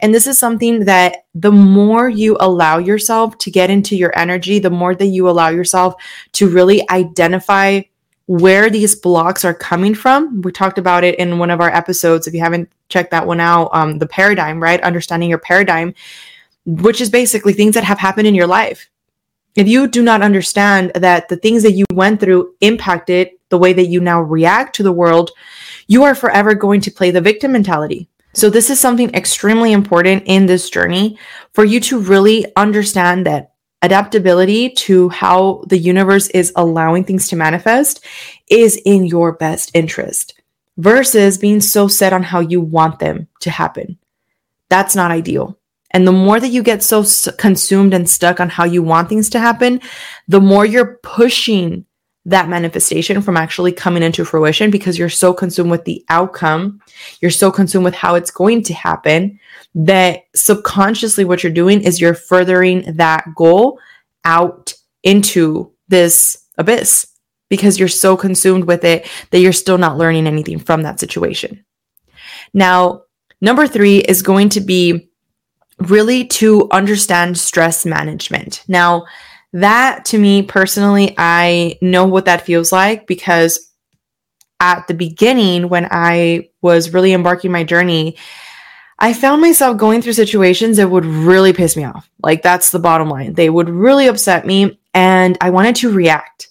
And 0.00 0.14
this 0.14 0.26
is 0.26 0.38
something 0.38 0.84
that 0.86 1.26
the 1.34 1.52
more 1.52 2.08
you 2.08 2.36
allow 2.40 2.78
yourself 2.78 3.38
to 3.38 3.50
get 3.50 3.70
into 3.70 3.96
your 3.96 4.16
energy, 4.18 4.58
the 4.58 4.70
more 4.70 4.94
that 4.94 5.06
you 5.06 5.28
allow 5.28 5.48
yourself 5.48 5.94
to 6.32 6.48
really 6.48 6.88
identify 6.90 7.82
where 8.26 8.70
these 8.70 8.94
blocks 8.94 9.44
are 9.44 9.54
coming 9.54 9.94
from. 9.94 10.40
We 10.42 10.52
talked 10.52 10.78
about 10.78 11.02
it 11.02 11.18
in 11.18 11.38
one 11.38 11.50
of 11.50 11.60
our 11.60 11.74
episodes. 11.74 12.28
If 12.28 12.34
you 12.34 12.40
haven't 12.40 12.70
checked 12.88 13.10
that 13.10 13.26
one 13.26 13.40
out, 13.40 13.70
um, 13.72 13.98
the 13.98 14.06
paradigm, 14.06 14.62
right? 14.62 14.80
Understanding 14.82 15.28
your 15.28 15.38
paradigm, 15.38 15.94
which 16.64 17.00
is 17.00 17.10
basically 17.10 17.52
things 17.52 17.74
that 17.74 17.84
have 17.84 17.98
happened 17.98 18.28
in 18.28 18.36
your 18.36 18.46
life. 18.46 18.88
If 19.56 19.68
you 19.68 19.88
do 19.88 20.02
not 20.02 20.22
understand 20.22 20.92
that 20.94 21.28
the 21.28 21.36
things 21.36 21.62
that 21.64 21.72
you 21.72 21.84
went 21.92 22.20
through 22.20 22.54
impacted 22.60 23.30
the 23.48 23.58
way 23.58 23.72
that 23.72 23.86
you 23.86 24.00
now 24.00 24.20
react 24.20 24.76
to 24.76 24.82
the 24.82 24.92
world, 24.92 25.30
you 25.88 26.04
are 26.04 26.14
forever 26.14 26.54
going 26.54 26.80
to 26.82 26.90
play 26.90 27.10
the 27.10 27.20
victim 27.20 27.52
mentality. 27.52 28.08
So, 28.32 28.48
this 28.48 28.70
is 28.70 28.78
something 28.78 29.12
extremely 29.12 29.72
important 29.72 30.22
in 30.26 30.46
this 30.46 30.70
journey 30.70 31.18
for 31.52 31.64
you 31.64 31.80
to 31.80 31.98
really 31.98 32.46
understand 32.56 33.26
that 33.26 33.54
adaptability 33.82 34.70
to 34.70 35.08
how 35.08 35.64
the 35.66 35.78
universe 35.78 36.28
is 36.28 36.52
allowing 36.54 37.02
things 37.02 37.28
to 37.28 37.36
manifest 37.36 38.04
is 38.48 38.80
in 38.84 39.04
your 39.04 39.32
best 39.32 39.70
interest 39.74 40.40
versus 40.76 41.38
being 41.38 41.60
so 41.60 41.88
set 41.88 42.12
on 42.12 42.22
how 42.22 42.40
you 42.40 42.60
want 42.60 42.98
them 42.98 43.26
to 43.40 43.50
happen. 43.50 43.98
That's 44.68 44.94
not 44.94 45.10
ideal. 45.10 45.58
And 45.92 46.06
the 46.06 46.12
more 46.12 46.38
that 46.38 46.48
you 46.48 46.62
get 46.62 46.82
so 46.82 47.04
consumed 47.38 47.94
and 47.94 48.08
stuck 48.08 48.40
on 48.40 48.48
how 48.48 48.64
you 48.64 48.82
want 48.82 49.08
things 49.08 49.28
to 49.30 49.40
happen, 49.40 49.80
the 50.28 50.40
more 50.40 50.64
you're 50.64 50.98
pushing 51.02 51.84
that 52.26 52.48
manifestation 52.48 53.22
from 53.22 53.36
actually 53.36 53.72
coming 53.72 54.02
into 54.02 54.24
fruition 54.24 54.70
because 54.70 54.98
you're 54.98 55.08
so 55.08 55.32
consumed 55.32 55.70
with 55.70 55.84
the 55.84 56.04
outcome, 56.10 56.80
you're 57.20 57.30
so 57.30 57.50
consumed 57.50 57.84
with 57.84 57.94
how 57.94 58.14
it's 58.14 58.30
going 58.30 58.62
to 58.62 58.74
happen 58.74 59.38
that 59.74 60.24
subconsciously 60.34 61.24
what 61.24 61.42
you're 61.42 61.52
doing 61.52 61.82
is 61.82 62.00
you're 62.00 62.14
furthering 62.14 62.96
that 62.96 63.24
goal 63.36 63.78
out 64.24 64.74
into 65.02 65.72
this 65.88 66.36
abyss 66.58 67.06
because 67.48 67.78
you're 67.78 67.88
so 67.88 68.16
consumed 68.16 68.64
with 68.64 68.84
it 68.84 69.08
that 69.30 69.40
you're 69.40 69.52
still 69.52 69.78
not 69.78 69.96
learning 69.96 70.26
anything 70.26 70.58
from 70.58 70.82
that 70.82 71.00
situation. 71.00 71.64
Now, 72.52 73.02
number 73.40 73.66
three 73.66 73.98
is 73.98 74.22
going 74.22 74.50
to 74.50 74.60
be 74.60 75.09
really 75.82 76.26
to 76.26 76.68
understand 76.70 77.38
stress 77.38 77.86
management. 77.86 78.64
Now, 78.68 79.06
that 79.52 80.04
to 80.06 80.18
me 80.18 80.42
personally, 80.42 81.14
I 81.18 81.78
know 81.80 82.06
what 82.06 82.26
that 82.26 82.46
feels 82.46 82.70
like 82.70 83.06
because 83.06 83.70
at 84.60 84.86
the 84.86 84.94
beginning, 84.94 85.68
when 85.68 85.88
I 85.90 86.50
was 86.62 86.92
really 86.92 87.12
embarking 87.12 87.50
my 87.50 87.64
journey, 87.64 88.16
I 88.98 89.14
found 89.14 89.40
myself 89.40 89.78
going 89.78 90.02
through 90.02 90.12
situations 90.12 90.76
that 90.76 90.90
would 90.90 91.06
really 91.06 91.54
piss 91.54 91.76
me 91.76 91.84
off. 91.84 92.08
Like, 92.22 92.42
that's 92.42 92.70
the 92.70 92.78
bottom 92.78 93.08
line. 93.08 93.32
They 93.32 93.48
would 93.48 93.70
really 93.70 94.06
upset 94.06 94.46
me, 94.46 94.78
and 94.92 95.38
I 95.40 95.48
wanted 95.50 95.76
to 95.76 95.90
react. 95.90 96.48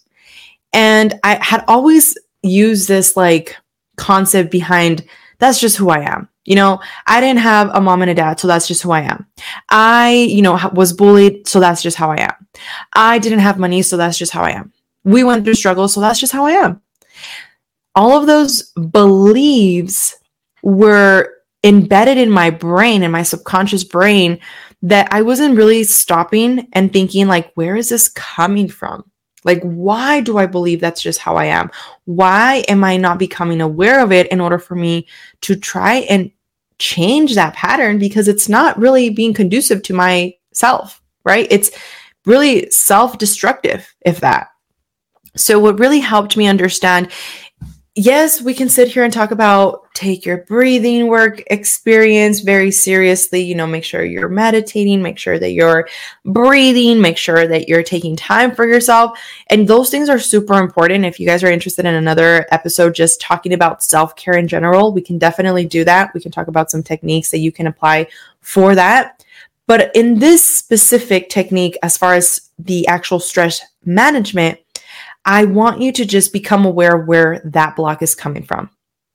And 0.73 1.19
I 1.23 1.35
had 1.43 1.63
always 1.67 2.17
used 2.41 2.87
this 2.87 3.15
like 3.15 3.55
concept 3.97 4.49
behind 4.49 5.05
that's 5.39 5.59
just 5.59 5.77
who 5.77 5.89
I 5.89 5.99
am. 6.01 6.29
You 6.49 6.55
know, 6.55 6.81
I 7.05 7.21
didn't 7.21 7.39
have 7.41 7.69
a 7.75 7.79
mom 7.79 8.01
and 8.01 8.09
a 8.09 8.15
dad, 8.15 8.39
so 8.39 8.47
that's 8.47 8.67
just 8.67 8.81
who 8.81 8.89
I 8.91 9.01
am. 9.01 9.27
I, 9.69 10.27
you 10.29 10.41
know, 10.41 10.59
was 10.73 10.93
bullied, 10.93 11.47
so 11.47 11.59
that's 11.59 11.83
just 11.83 11.95
how 11.95 12.09
I 12.09 12.21
am. 12.21 12.47
I 12.93 13.19
didn't 13.19 13.39
have 13.39 13.59
money, 13.59 13.83
so 13.83 13.97
that's 13.97 14.17
just 14.17 14.31
how 14.31 14.41
I 14.41 14.51
am. 14.51 14.73
We 15.03 15.23
went 15.23 15.45
through 15.45 15.53
struggles, 15.53 15.93
so 15.93 16.01
that's 16.01 16.19
just 16.19 16.33
how 16.33 16.47
I 16.47 16.53
am. 16.53 16.81
All 17.93 18.19
of 18.19 18.25
those 18.25 18.63
beliefs 18.71 20.17
were 20.63 21.35
embedded 21.63 22.17
in 22.17 22.31
my 22.31 22.49
brain, 22.49 23.03
in 23.03 23.11
my 23.11 23.21
subconscious 23.21 23.83
brain, 23.83 24.39
that 24.81 25.07
I 25.11 25.21
wasn't 25.21 25.55
really 25.55 25.83
stopping 25.83 26.67
and 26.73 26.91
thinking, 26.91 27.27
like, 27.27 27.51
where 27.53 27.75
is 27.75 27.89
this 27.89 28.09
coming 28.09 28.69
from? 28.69 29.03
Like, 29.43 29.61
why 29.61 30.21
do 30.21 30.37
I 30.37 30.47
believe 30.47 30.81
that's 30.81 31.01
just 31.01 31.19
how 31.19 31.35
I 31.35 31.45
am? 31.45 31.69
Why 32.05 32.63
am 32.67 32.83
I 32.83 32.97
not 32.97 33.19
becoming 33.19 33.61
aware 33.61 34.01
of 34.03 34.11
it 34.11 34.27
in 34.31 34.41
order 34.41 34.57
for 34.57 34.75
me 34.75 35.07
to 35.41 35.55
try 35.55 35.97
and 36.09 36.31
change 36.79 37.35
that 37.35 37.53
pattern 37.53 37.99
because 37.99 38.27
it's 38.27 38.49
not 38.49 38.77
really 38.79 39.09
being 39.09 39.33
conducive 39.33 39.83
to 39.83 39.93
myself, 39.93 41.01
right? 41.23 41.47
It's 41.51 41.71
really 42.25 42.69
self 42.71 43.17
destructive, 43.17 43.93
if 44.05 44.21
that. 44.21 44.47
So, 45.35 45.59
what 45.59 45.79
really 45.79 45.99
helped 45.99 46.35
me 46.35 46.47
understand 46.47 47.11
yes, 47.99 48.41
we 48.41 48.53
can 48.53 48.69
sit 48.69 48.87
here 48.87 49.03
and 49.03 49.11
talk 49.11 49.31
about 49.31 49.93
take 49.93 50.25
your 50.25 50.37
breathing 50.45 51.07
work 51.07 51.43
experience 51.47 52.39
very 52.39 52.71
seriously. 52.71 53.41
You 53.41 53.55
know, 53.55 53.67
make 53.67 53.83
sure 53.83 54.05
you're 54.05 54.29
meditating, 54.29 55.01
make 55.01 55.17
sure 55.17 55.37
that 55.37 55.51
you're 55.51 55.89
breathing, 56.23 57.01
make 57.01 57.17
sure 57.17 57.45
that 57.45 57.67
you're 57.67 57.83
taking 57.83 58.15
time 58.15 58.55
for 58.55 58.65
yourself. 58.65 59.19
And 59.47 59.67
those 59.67 59.89
things 59.89 60.07
are 60.07 60.19
super 60.19 60.53
important. 60.61 61.03
If 61.03 61.19
you 61.19 61.25
guys 61.25 61.43
are 61.43 61.51
interested 61.51 61.85
in 61.85 61.95
another 61.95 62.47
episode 62.51 62.95
just 62.95 63.19
talking 63.19 63.53
about 63.53 63.83
self 63.83 64.15
care 64.15 64.37
in 64.37 64.47
general, 64.47 64.93
we 64.93 65.01
can 65.01 65.17
definitely 65.17 65.65
do 65.65 65.83
that. 65.83 66.13
We 66.13 66.21
can 66.21 66.31
talk 66.31 66.47
about 66.47 66.71
some 66.71 66.83
techniques 66.83 67.31
that 67.31 67.39
you 67.39 67.51
can 67.51 67.67
apply 67.67 68.07
for 68.39 68.75
that. 68.75 69.25
But 69.67 69.91
in 69.93 70.19
this 70.19 70.43
specific 70.43 71.29
technique, 71.29 71.77
as 71.83 71.97
far 71.97 72.13
as 72.15 72.49
the 72.57 72.87
actual 72.87 73.19
stress 73.19 73.61
management, 73.85 74.59
I 75.29 75.45
want 75.45 75.79
you 75.79 75.91
to 75.91 76.05
just 76.05 76.33
become 76.33 76.65
aware 76.65 76.97
where 76.97 77.39
that 77.45 77.75
block 77.75 78.01
is 78.01 78.15
coming 78.15 78.41
from. 78.41 78.67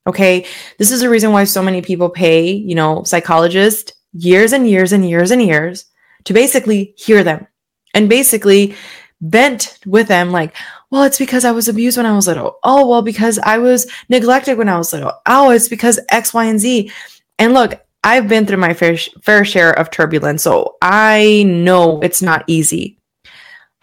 Okay. 0.07 0.47
This 0.79 0.93
is 0.93 1.01
the 1.01 1.11
reason 1.11 1.33
why 1.33 1.43
so 1.43 1.61
many 1.61 1.83
people 1.83 2.09
pay, 2.09 2.53
you 2.53 2.77
know, 2.77 3.03
psychologists 3.03 3.93
years 4.13 4.53
and 4.53 4.71
years 4.71 4.93
and 4.93 5.09
years 5.09 5.33
and 5.33 5.43
years 5.43 5.87
to 6.23 6.33
basically 6.33 6.95
hear 6.97 7.25
them 7.25 7.49
and 7.95 8.09
basically 8.09 8.77
vent 9.23 9.77
with 9.87 10.07
them 10.07 10.31
like, 10.31 10.55
well, 10.91 11.03
it's 11.03 11.19
because 11.19 11.45
I 11.45 11.51
was 11.51 11.67
abused 11.67 11.97
when 11.97 12.07
I 12.07 12.15
was 12.15 12.29
little. 12.29 12.59
Oh, 12.63 12.87
well, 12.87 13.03
because 13.03 13.41
I 13.41 13.59
was 13.59 13.91
neglected 14.09 14.57
when 14.57 14.69
I 14.69 14.79
was 14.79 14.93
little. 14.93 15.15
Oh, 15.27 15.51
it's 15.51 15.69
because 15.69 15.99
X, 16.11 16.33
Y, 16.33 16.45
and 16.45 16.61
Z. 16.61 16.93
And 17.41 17.55
look, 17.55 17.85
I've 18.05 18.29
been 18.29 18.47
through 18.47 18.59
my 18.59 18.73
fair, 18.73 18.97
fair 19.23 19.45
share 19.45 19.73
of 19.73 19.91
turbulence, 19.91 20.45
so 20.45 20.77
I 20.81 21.43
know 21.45 22.01
it's 22.03 22.23
not 22.23 22.45
easy. 22.47 23.01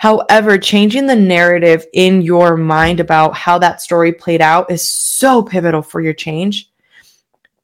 However, 0.01 0.58
changing 0.58 1.05
the 1.05 1.15
narrative 1.15 1.86
in 1.93 2.24
your 2.24 2.58
mind 2.58 3.00
about 3.00 3.36
how 3.36 3.60
that 3.60 3.84
story 3.84 4.12
played 4.12 4.41
out 4.41 4.72
is 4.72 4.89
so 4.89 5.43
pivotal 5.43 5.84
for 5.84 6.01
your 6.01 6.15
change. 6.15 6.72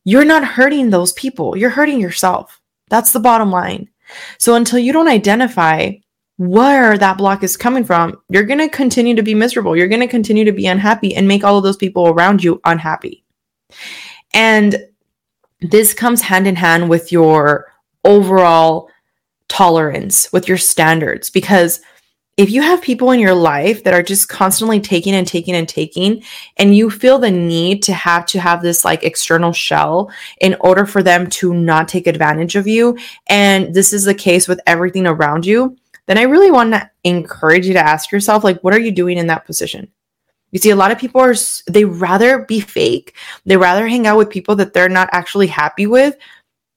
You're 0.03 0.23
not 0.23 0.45
hurting 0.45 0.91
those 0.91 1.13
people, 1.13 1.57
you're 1.57 1.71
hurting 1.71 1.99
yourself. 1.99 2.61
That's 2.89 3.11
the 3.11 3.19
bottom 3.19 3.49
line. 3.49 3.89
So 4.37 4.53
until 4.53 4.77
you 4.77 4.93
don't 4.93 5.07
identify 5.07 5.93
where 6.35 6.95
that 6.99 7.17
block 7.17 7.41
is 7.41 7.57
coming 7.57 7.83
from, 7.83 8.15
you're 8.29 8.43
going 8.43 8.59
to 8.59 8.69
continue 8.69 9.15
to 9.15 9.23
be 9.23 9.33
miserable. 9.33 9.75
You're 9.75 9.87
going 9.87 10.01
to 10.01 10.07
continue 10.07 10.45
to 10.45 10.51
be 10.51 10.67
unhappy 10.67 11.15
and 11.15 11.27
make 11.27 11.43
all 11.43 11.57
of 11.57 11.63
those 11.63 11.75
people 11.75 12.09
around 12.09 12.43
you 12.43 12.61
unhappy. 12.65 13.25
And 14.35 14.75
this 15.61 15.91
comes 15.91 16.21
hand 16.21 16.45
in 16.45 16.55
hand 16.55 16.87
with 16.87 17.11
your 17.11 17.73
overall 18.05 18.89
tolerance, 19.47 20.31
with 20.31 20.47
your 20.47 20.59
standards, 20.59 21.31
because 21.31 21.81
if 22.37 22.51
you 22.51 22.61
have 22.61 22.83
people 22.83 23.09
in 23.09 23.19
your 23.19 23.33
life 23.33 23.83
that 23.83 23.95
are 23.95 24.03
just 24.03 24.29
constantly 24.29 24.79
taking 24.79 25.15
and 25.15 25.25
taking 25.25 25.55
and 25.55 25.67
taking 25.67 26.23
and 26.57 26.77
you 26.77 26.89
feel 26.89 27.17
the 27.17 27.31
need 27.31 27.81
to 27.81 27.93
have 27.93 28.27
to 28.27 28.39
have 28.39 28.61
this 28.61 28.85
like 28.85 29.03
external 29.03 29.51
shell 29.51 30.11
in 30.39 30.55
order 30.59 30.85
for 30.85 31.01
them 31.01 31.27
to 31.27 31.53
not 31.53 31.87
take 31.87 32.05
advantage 32.05 32.55
of 32.55 32.67
you 32.67 32.97
and 33.27 33.73
this 33.73 33.91
is 33.91 34.05
the 34.05 34.13
case 34.13 34.47
with 34.47 34.61
everything 34.67 35.07
around 35.07 35.45
you 35.45 35.75
then 36.05 36.17
i 36.17 36.23
really 36.23 36.51
want 36.51 36.71
to 36.73 36.89
encourage 37.03 37.65
you 37.65 37.73
to 37.73 37.79
ask 37.79 38.11
yourself 38.11 38.43
like 38.43 38.61
what 38.61 38.73
are 38.73 38.79
you 38.79 38.91
doing 38.91 39.17
in 39.17 39.27
that 39.27 39.45
position? 39.45 39.91
You 40.51 40.59
see 40.59 40.69
a 40.69 40.77
lot 40.77 40.91
of 40.91 40.97
people 40.97 41.19
are 41.19 41.35
they 41.67 41.83
rather 41.83 42.45
be 42.45 42.61
fake. 42.61 43.13
They 43.45 43.57
rather 43.57 43.85
hang 43.87 44.07
out 44.07 44.17
with 44.17 44.29
people 44.29 44.55
that 44.55 44.73
they're 44.73 44.87
not 44.87 45.09
actually 45.11 45.47
happy 45.47 45.87
with 45.87 46.15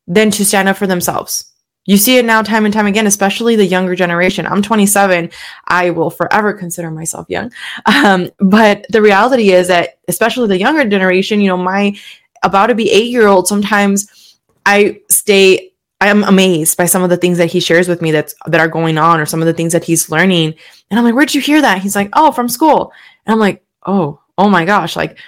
than 0.08 0.32
to 0.32 0.44
stand 0.44 0.68
up 0.68 0.76
for 0.76 0.88
themselves 0.88 1.49
you 1.90 1.96
see 1.96 2.18
it 2.18 2.24
now 2.24 2.40
time 2.40 2.64
and 2.64 2.72
time 2.72 2.86
again, 2.86 3.08
especially 3.08 3.56
the 3.56 3.66
younger 3.66 3.96
generation. 3.96 4.46
I'm 4.46 4.62
27. 4.62 5.28
I 5.66 5.90
will 5.90 6.08
forever 6.08 6.52
consider 6.52 6.88
myself 6.88 7.26
young. 7.28 7.50
Um, 7.84 8.30
but 8.38 8.86
the 8.90 9.02
reality 9.02 9.50
is 9.50 9.66
that, 9.66 9.98
especially 10.06 10.46
the 10.46 10.56
younger 10.56 10.88
generation, 10.88 11.40
you 11.40 11.48
know, 11.48 11.56
my 11.56 11.96
about 12.44 12.68
to 12.68 12.76
be 12.76 12.92
eight 12.92 13.10
year 13.10 13.26
old, 13.26 13.48
sometimes 13.48 14.38
I 14.64 15.00
stay, 15.08 15.72
I'm 16.00 16.22
amazed 16.22 16.78
by 16.78 16.86
some 16.86 17.02
of 17.02 17.10
the 17.10 17.16
things 17.16 17.38
that 17.38 17.50
he 17.50 17.58
shares 17.58 17.88
with 17.88 18.00
me 18.00 18.12
that's 18.12 18.36
that 18.46 18.60
are 18.60 18.68
going 18.68 18.96
on 18.96 19.18
or 19.18 19.26
some 19.26 19.40
of 19.40 19.46
the 19.46 19.52
things 19.52 19.72
that 19.72 19.82
he's 19.82 20.08
learning. 20.08 20.54
And 20.90 20.98
I'm 20.98 21.04
like, 21.04 21.16
where'd 21.16 21.34
you 21.34 21.40
hear 21.40 21.60
that? 21.60 21.82
He's 21.82 21.96
like, 21.96 22.10
oh, 22.12 22.30
from 22.30 22.48
school. 22.48 22.92
And 23.26 23.32
I'm 23.32 23.40
like, 23.40 23.64
oh, 23.84 24.20
oh 24.38 24.48
my 24.48 24.64
gosh. 24.64 24.94
Like, 24.94 25.18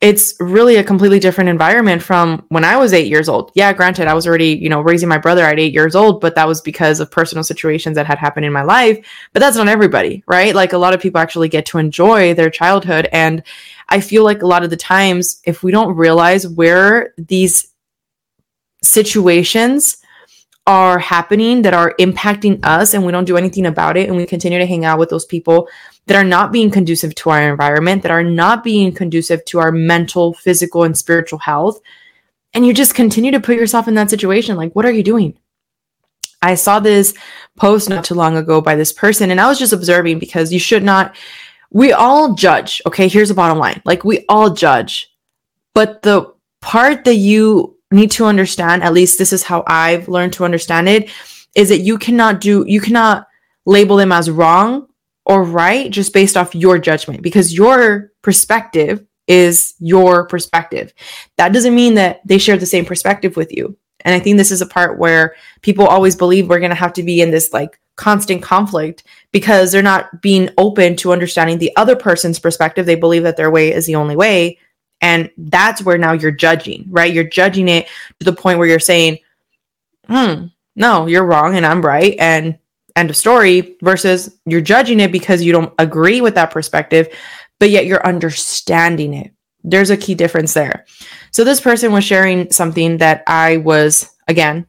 it's 0.00 0.34
really 0.38 0.76
a 0.76 0.84
completely 0.84 1.18
different 1.18 1.50
environment 1.50 2.00
from 2.00 2.44
when 2.50 2.64
I 2.64 2.76
was 2.76 2.92
eight 2.92 3.08
years 3.08 3.28
old. 3.28 3.50
Yeah, 3.54 3.72
granted, 3.72 4.06
I 4.06 4.14
was 4.14 4.28
already, 4.28 4.50
you 4.50 4.68
know, 4.68 4.80
raising 4.80 5.08
my 5.08 5.18
brother 5.18 5.42
at 5.42 5.58
eight 5.58 5.72
years 5.72 5.96
old, 5.96 6.20
but 6.20 6.36
that 6.36 6.46
was 6.46 6.60
because 6.60 7.00
of 7.00 7.10
personal 7.10 7.42
situations 7.42 7.96
that 7.96 8.06
had 8.06 8.16
happened 8.16 8.46
in 8.46 8.52
my 8.52 8.62
life. 8.62 9.04
But 9.32 9.40
that's 9.40 9.56
not 9.56 9.66
everybody, 9.66 10.22
right? 10.28 10.54
Like 10.54 10.72
a 10.72 10.78
lot 10.78 10.94
of 10.94 11.00
people 11.00 11.20
actually 11.20 11.48
get 11.48 11.66
to 11.66 11.78
enjoy 11.78 12.32
their 12.34 12.48
childhood. 12.48 13.08
And 13.10 13.42
I 13.88 14.00
feel 14.00 14.22
like 14.22 14.42
a 14.42 14.46
lot 14.46 14.62
of 14.62 14.70
the 14.70 14.76
times, 14.76 15.40
if 15.44 15.64
we 15.64 15.72
don't 15.72 15.96
realize 15.96 16.46
where 16.46 17.12
these 17.16 17.72
situations 18.84 19.96
are 20.68 20.98
happening 20.98 21.62
that 21.62 21.74
are 21.74 21.94
impacting 21.98 22.60
us 22.62 22.94
and 22.94 23.04
we 23.04 23.10
don't 23.10 23.24
do 23.24 23.36
anything 23.36 23.66
about 23.66 23.96
it 23.96 24.08
and 24.08 24.16
we 24.16 24.26
continue 24.26 24.58
to 24.58 24.66
hang 24.66 24.84
out 24.84 24.98
with 24.98 25.08
those 25.08 25.24
people 25.24 25.66
that 26.08 26.16
are 26.16 26.24
not 26.24 26.52
being 26.52 26.70
conducive 26.70 27.14
to 27.14 27.30
our 27.30 27.50
environment, 27.50 28.02
that 28.02 28.10
are 28.10 28.24
not 28.24 28.64
being 28.64 28.92
conducive 28.92 29.44
to 29.44 29.58
our 29.60 29.70
mental, 29.70 30.32
physical, 30.32 30.82
and 30.82 30.96
spiritual 30.96 31.38
health. 31.38 31.80
And 32.54 32.66
you 32.66 32.72
just 32.72 32.94
continue 32.94 33.30
to 33.30 33.40
put 33.40 33.56
yourself 33.56 33.88
in 33.88 33.94
that 33.94 34.10
situation. 34.10 34.56
Like, 34.56 34.74
what 34.74 34.86
are 34.86 34.90
you 34.90 35.02
doing? 35.02 35.38
I 36.40 36.54
saw 36.54 36.80
this 36.80 37.14
post 37.56 37.88
not 37.88 38.04
too 38.04 38.14
long 38.14 38.36
ago 38.36 38.60
by 38.60 38.74
this 38.74 38.92
person, 38.92 39.30
and 39.30 39.40
I 39.40 39.48
was 39.48 39.58
just 39.58 39.72
observing 39.72 40.18
because 40.18 40.52
you 40.52 40.58
should 40.58 40.82
not, 40.82 41.14
we 41.70 41.92
all 41.92 42.34
judge. 42.34 42.80
Okay, 42.86 43.08
here's 43.08 43.28
the 43.28 43.34
bottom 43.34 43.58
line 43.58 43.82
like, 43.84 44.04
we 44.04 44.24
all 44.28 44.50
judge. 44.50 45.12
But 45.74 46.02
the 46.02 46.32
part 46.60 47.04
that 47.04 47.16
you 47.16 47.76
need 47.90 48.10
to 48.12 48.24
understand, 48.24 48.82
at 48.82 48.94
least 48.94 49.18
this 49.18 49.32
is 49.32 49.42
how 49.42 49.62
I've 49.66 50.08
learned 50.08 50.32
to 50.34 50.44
understand 50.44 50.88
it, 50.88 51.10
is 51.54 51.68
that 51.68 51.80
you 51.80 51.98
cannot 51.98 52.40
do, 52.40 52.64
you 52.66 52.80
cannot 52.80 53.26
label 53.66 53.96
them 53.96 54.12
as 54.12 54.30
wrong 54.30 54.87
or 55.28 55.44
right 55.44 55.90
just 55.90 56.12
based 56.12 56.36
off 56.36 56.54
your 56.54 56.78
judgment 56.78 57.22
because 57.22 57.54
your 57.54 58.10
perspective 58.22 59.04
is 59.28 59.74
your 59.78 60.26
perspective. 60.26 60.92
That 61.36 61.52
doesn't 61.52 61.74
mean 61.74 61.94
that 61.94 62.26
they 62.26 62.38
share 62.38 62.56
the 62.56 62.66
same 62.66 62.86
perspective 62.86 63.36
with 63.36 63.54
you. 63.54 63.76
And 64.04 64.14
I 64.14 64.20
think 64.20 64.38
this 64.38 64.50
is 64.50 64.62
a 64.62 64.66
part 64.66 64.98
where 64.98 65.36
people 65.60 65.86
always 65.86 66.16
believe 66.16 66.48
we're 66.48 66.60
going 66.60 66.70
to 66.70 66.76
have 66.76 66.94
to 66.94 67.02
be 67.02 67.20
in 67.20 67.30
this 67.30 67.52
like 67.52 67.78
constant 67.96 68.42
conflict 68.42 69.02
because 69.32 69.70
they're 69.70 69.82
not 69.82 70.22
being 70.22 70.48
open 70.56 70.96
to 70.96 71.12
understanding 71.12 71.58
the 71.58 71.76
other 71.76 71.96
person's 71.96 72.38
perspective. 72.38 72.86
They 72.86 72.94
believe 72.94 73.24
that 73.24 73.36
their 73.36 73.50
way 73.50 73.72
is 73.72 73.86
the 73.86 73.96
only 73.96 74.16
way. 74.16 74.58
And 75.00 75.30
that's 75.36 75.82
where 75.82 75.98
now 75.98 76.12
you're 76.12 76.30
judging, 76.30 76.86
right? 76.88 77.12
You're 77.12 77.24
judging 77.24 77.68
it 77.68 77.86
to 78.18 78.24
the 78.24 78.32
point 78.32 78.58
where 78.58 78.68
you're 78.68 78.78
saying, 78.78 79.18
hmm, 80.06 80.46
no, 80.74 81.06
you're 81.06 81.26
wrong 81.26 81.56
and 81.56 81.66
I'm 81.66 81.82
right. 81.82 82.16
And 82.18 82.58
end 82.98 83.10
of 83.10 83.16
story 83.16 83.76
versus 83.82 84.38
you're 84.46 84.60
judging 84.60 85.00
it 85.00 85.12
because 85.12 85.42
you 85.42 85.52
don't 85.52 85.72
agree 85.78 86.20
with 86.20 86.34
that 86.34 86.50
perspective, 86.50 87.08
but 87.58 87.70
yet 87.70 87.86
you're 87.86 88.06
understanding 88.06 89.14
it. 89.14 89.32
There's 89.64 89.90
a 89.90 89.96
key 89.96 90.14
difference 90.14 90.54
there. 90.54 90.86
So 91.30 91.44
this 91.44 91.60
person 91.60 91.92
was 91.92 92.04
sharing 92.04 92.50
something 92.50 92.98
that 92.98 93.22
I 93.26 93.58
was, 93.58 94.10
again, 94.28 94.66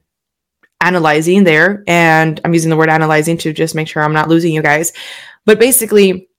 analyzing 0.82 1.44
there. 1.44 1.84
And 1.88 2.40
I'm 2.44 2.54
using 2.54 2.70
the 2.70 2.78
word 2.78 2.90
analyzing 2.90 3.38
to 3.40 3.54
just 3.54 3.76
make 3.76 3.88
sure 3.88 4.04
I'm 4.04 4.14
not 4.14 4.30
losing 4.30 4.54
you 4.54 4.62
guys. 4.62 4.94
But 5.46 5.60
basically, 5.60 6.30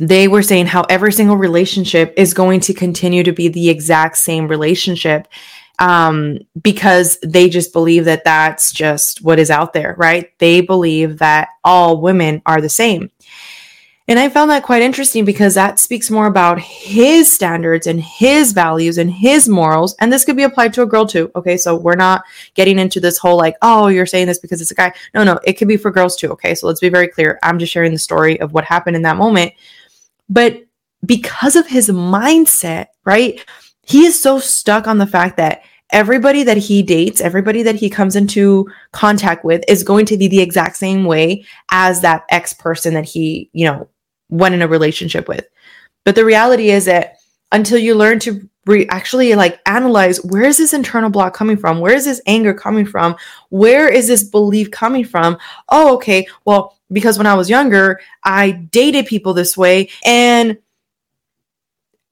they 0.00 0.26
were 0.26 0.42
saying 0.42 0.66
how 0.66 0.82
every 0.82 1.12
single 1.12 1.36
relationship 1.36 2.14
is 2.16 2.34
going 2.34 2.60
to 2.60 2.74
continue 2.74 3.22
to 3.22 3.32
be 3.32 3.48
the 3.48 3.68
exact 3.68 4.16
same 4.16 4.48
relationship 4.48 5.28
um, 5.82 6.38
because 6.62 7.18
they 7.24 7.48
just 7.48 7.72
believe 7.72 8.04
that 8.04 8.22
that's 8.22 8.72
just 8.72 9.20
what 9.22 9.40
is 9.40 9.50
out 9.50 9.72
there, 9.72 9.96
right? 9.98 10.30
They 10.38 10.60
believe 10.60 11.18
that 11.18 11.48
all 11.64 12.00
women 12.00 12.40
are 12.46 12.60
the 12.60 12.68
same. 12.68 13.10
And 14.06 14.16
I 14.16 14.28
found 14.28 14.48
that 14.52 14.62
quite 14.62 14.82
interesting 14.82 15.24
because 15.24 15.54
that 15.54 15.80
speaks 15.80 16.08
more 16.08 16.26
about 16.26 16.60
his 16.60 17.32
standards 17.32 17.88
and 17.88 18.00
his 18.00 18.52
values 18.52 18.96
and 18.96 19.10
his 19.10 19.48
morals. 19.48 19.96
And 19.98 20.12
this 20.12 20.24
could 20.24 20.36
be 20.36 20.44
applied 20.44 20.72
to 20.74 20.82
a 20.82 20.86
girl 20.86 21.04
too. 21.04 21.32
Okay. 21.34 21.56
So 21.56 21.74
we're 21.74 21.96
not 21.96 22.22
getting 22.54 22.78
into 22.78 23.00
this 23.00 23.18
whole 23.18 23.36
like, 23.36 23.56
oh, 23.62 23.88
you're 23.88 24.06
saying 24.06 24.28
this 24.28 24.38
because 24.38 24.60
it's 24.60 24.70
a 24.70 24.76
guy. 24.76 24.92
No, 25.14 25.24
no, 25.24 25.40
it 25.44 25.54
could 25.54 25.68
be 25.68 25.76
for 25.76 25.90
girls 25.90 26.14
too. 26.14 26.30
Okay. 26.30 26.54
So 26.54 26.68
let's 26.68 26.80
be 26.80 26.90
very 26.90 27.08
clear. 27.08 27.40
I'm 27.42 27.58
just 27.58 27.72
sharing 27.72 27.92
the 27.92 27.98
story 27.98 28.38
of 28.40 28.52
what 28.52 28.64
happened 28.64 28.94
in 28.94 29.02
that 29.02 29.16
moment. 29.16 29.52
But 30.28 30.64
because 31.04 31.56
of 31.56 31.66
his 31.66 31.88
mindset, 31.88 32.86
right? 33.04 33.44
He 33.84 34.04
is 34.04 34.20
so 34.20 34.38
stuck 34.38 34.86
on 34.86 34.98
the 34.98 35.06
fact 35.08 35.38
that 35.38 35.62
everybody 35.92 36.42
that 36.42 36.56
he 36.56 36.82
dates, 36.82 37.20
everybody 37.20 37.62
that 37.62 37.76
he 37.76 37.88
comes 37.88 38.16
into 38.16 38.68
contact 38.92 39.44
with 39.44 39.62
is 39.68 39.82
going 39.82 40.06
to 40.06 40.16
be 40.16 40.28
the 40.28 40.40
exact 40.40 40.76
same 40.76 41.04
way 41.04 41.44
as 41.70 42.00
that 42.00 42.24
ex 42.30 42.52
person 42.52 42.94
that 42.94 43.04
he, 43.04 43.50
you 43.52 43.66
know, 43.66 43.88
went 44.28 44.54
in 44.54 44.62
a 44.62 44.68
relationship 44.68 45.28
with. 45.28 45.46
But 46.04 46.14
the 46.14 46.24
reality 46.24 46.70
is 46.70 46.86
that 46.86 47.16
until 47.52 47.78
you 47.78 47.94
learn 47.94 48.18
to 48.20 48.48
re- 48.66 48.88
actually 48.88 49.34
like 49.34 49.60
analyze 49.66 50.24
where 50.24 50.44
is 50.44 50.58
this 50.58 50.72
internal 50.72 51.10
block 51.10 51.34
coming 51.34 51.56
from? 51.56 51.80
Where 51.80 51.94
is 51.94 52.06
this 52.06 52.20
anger 52.26 52.54
coming 52.54 52.86
from? 52.86 53.16
Where 53.50 53.88
is 53.88 54.08
this 54.08 54.24
belief 54.24 54.70
coming 54.70 55.04
from? 55.04 55.38
Oh, 55.68 55.94
okay. 55.96 56.26
Well, 56.44 56.76
because 56.90 57.18
when 57.18 57.26
I 57.26 57.34
was 57.34 57.50
younger, 57.50 58.00
I 58.24 58.52
dated 58.52 59.06
people 59.06 59.34
this 59.34 59.56
way 59.56 59.90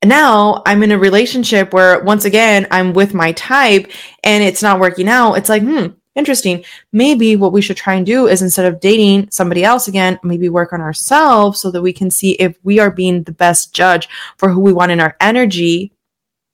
now 0.05 0.63
I'm 0.67 0.83
in 0.83 0.93
a 0.93 0.99
relationship 0.99 1.73
where 1.73 2.03
once 2.03 2.25
again 2.25 2.67
I'm 2.71 2.93
with 2.93 3.15
my 3.15 3.33
type 3.33 3.91
and 4.25 4.43
it's 4.43 4.63
not 4.63 4.81
working 4.81 5.09
out. 5.09 5.35
It's 5.35 5.49
like, 5.49 5.63
hmm, 5.63 5.89
interesting. 6.15 6.65
Maybe 6.93 7.37
what 7.37 7.53
we 7.53 7.61
should 7.61 7.77
try 7.77 7.95
and 7.95 8.07
do 8.07 8.27
is 8.27 8.43
instead 8.43 8.67
of 8.67 8.81
dating 8.81 9.31
somebody 9.31 9.63
else 9.63 9.89
again, 9.89 10.19
maybe 10.23 10.49
work 10.49 10.73
on 10.73 10.81
ourselves 10.81 11.61
so 11.61 11.71
that 11.71 11.83
we 11.83 11.93
can 11.93 12.11
see 12.11 12.33
if 12.33 12.57
we 12.63 12.79
are 12.79 12.91
being 12.91 13.23
the 13.25 13.33
best 13.33 13.75
judge 13.75 14.09
for 14.39 14.51
who 14.51 14.61
we 14.61 14.73
want 14.73 14.93
in 14.93 15.01
our 15.01 15.17
energy 15.21 15.93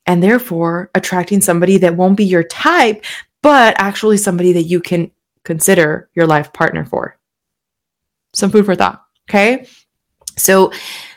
and 0.07 0.23
therefore 0.23 0.91
attracting 0.95 1.41
somebody 1.41 1.79
that 1.79 1.97
won't 1.97 2.17
be 2.17 2.25
your 2.25 2.45
type, 2.45 3.05
but 3.43 3.75
actually 3.79 4.17
somebody 4.17 4.53
that 4.53 4.63
you 4.63 4.81
can 4.81 5.11
consider 5.45 6.09
your 6.15 6.27
life 6.27 6.53
partner 6.53 6.85
for. 6.85 7.17
Some 8.33 8.51
food 8.51 8.67
for 8.67 8.75
thought. 8.75 9.05
Okay. 9.29 9.67
So 10.37 10.73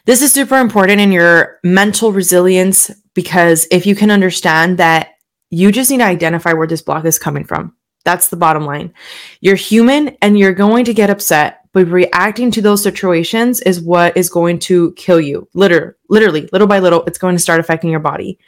this 0.06 0.22
is 0.22 0.32
super 0.32 0.58
important 0.58 1.02
in 1.02 1.12
your 1.12 1.60
mental 1.64 2.12
resilience 2.12 2.92
because 3.14 3.68
if 3.72 3.86
you 3.86 3.96
can 3.96 4.12
understand 4.12 4.78
that 4.78 5.10
you 5.50 5.72
just 5.72 5.90
need 5.90 5.98
to 5.98 6.06
identify 6.06 6.54
where 6.54 6.68
this 6.68 6.82
block 6.82 7.06
is 7.06 7.20
coming 7.20 7.44
from. 7.44 7.76
That's 8.06 8.30
the 8.30 8.38
bottom 8.38 8.66
line. 8.66 8.94
You're 9.42 9.56
human 9.56 10.18
and 10.22 10.38
you're 10.38 10.54
going 10.54 10.86
to 10.86 10.94
get 10.94 11.10
upset, 11.10 11.66
but 11.74 11.88
reacting 11.88 12.52
to 12.52 12.62
those 12.62 12.82
situations 12.82 13.62
is 13.62 13.82
what 13.82 14.16
is 14.16 14.30
going 14.30 14.60
to 14.60 14.94
kill 14.94 15.20
you. 15.20 15.48
Literally, 15.54 15.94
literally, 16.10 16.50
little 16.52 16.68
by 16.68 16.80
little, 16.80 17.04
it's 17.06 17.18
going 17.18 17.36
to 17.36 17.42
start 17.42 17.60
affecting 17.60 17.90
your 17.90 18.00
body. 18.00 18.40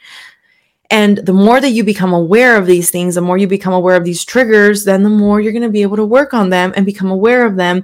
And 0.90 1.18
the 1.18 1.32
more 1.32 1.60
that 1.60 1.70
you 1.70 1.84
become 1.84 2.12
aware 2.12 2.56
of 2.56 2.66
these 2.66 2.90
things, 2.90 3.14
the 3.14 3.22
more 3.22 3.38
you 3.38 3.46
become 3.46 3.72
aware 3.72 3.96
of 3.96 4.04
these 4.04 4.24
triggers, 4.24 4.84
then 4.84 5.02
the 5.02 5.08
more 5.08 5.40
you're 5.40 5.52
going 5.52 5.62
to 5.62 5.70
be 5.70 5.82
able 5.82 5.96
to 5.96 6.04
work 6.04 6.34
on 6.34 6.50
them 6.50 6.72
and 6.76 6.84
become 6.84 7.10
aware 7.10 7.46
of 7.46 7.56
them 7.56 7.82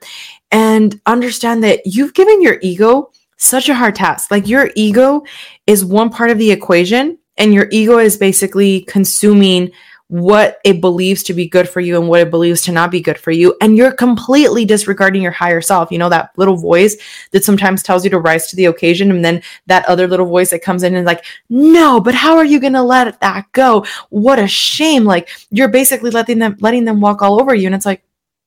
and 0.50 1.00
understand 1.06 1.64
that 1.64 1.80
you've 1.86 2.12
given 2.12 2.42
your 2.42 2.58
ego 2.60 3.10
such 3.38 3.68
a 3.68 3.74
hard 3.74 3.94
task. 3.94 4.30
Like 4.30 4.46
your 4.46 4.70
ego 4.76 5.22
is 5.66 5.84
one 5.84 6.10
part 6.10 6.30
of 6.30 6.38
the 6.38 6.50
equation, 6.50 7.18
and 7.36 7.54
your 7.54 7.68
ego 7.70 7.98
is 7.98 8.16
basically 8.16 8.82
consuming 8.82 9.70
what 10.08 10.58
it 10.64 10.80
believes 10.80 11.22
to 11.22 11.34
be 11.34 11.46
good 11.46 11.68
for 11.68 11.80
you 11.80 11.98
and 11.98 12.08
what 12.08 12.20
it 12.20 12.30
believes 12.30 12.62
to 12.62 12.72
not 12.72 12.90
be 12.90 13.00
good 13.00 13.18
for 13.18 13.30
you. 13.30 13.54
And 13.60 13.76
you're 13.76 13.92
completely 13.92 14.64
disregarding 14.64 15.20
your 15.20 15.32
higher 15.32 15.60
self. 15.60 15.92
You 15.92 15.98
know, 15.98 16.08
that 16.08 16.30
little 16.36 16.56
voice 16.56 16.96
that 17.32 17.44
sometimes 17.44 17.82
tells 17.82 18.04
you 18.04 18.10
to 18.10 18.18
rise 18.18 18.48
to 18.48 18.56
the 18.56 18.64
occasion. 18.64 19.10
And 19.10 19.22
then 19.22 19.42
that 19.66 19.84
other 19.84 20.08
little 20.08 20.24
voice 20.24 20.50
that 20.50 20.62
comes 20.62 20.82
in 20.82 20.94
and 20.94 21.04
like, 21.04 21.26
no, 21.50 22.00
but 22.00 22.14
how 22.14 22.38
are 22.38 22.44
you 22.44 22.58
going 22.58 22.72
to 22.72 22.82
let 22.82 23.20
that 23.20 23.52
go? 23.52 23.84
What 24.08 24.38
a 24.38 24.48
shame. 24.48 25.04
Like 25.04 25.28
you're 25.50 25.68
basically 25.68 26.10
letting 26.10 26.38
them, 26.38 26.56
letting 26.60 26.86
them 26.86 27.02
walk 27.02 27.20
all 27.20 27.38
over 27.38 27.54
you. 27.54 27.66
And 27.66 27.74
it's 27.74 27.86
like, 27.86 28.02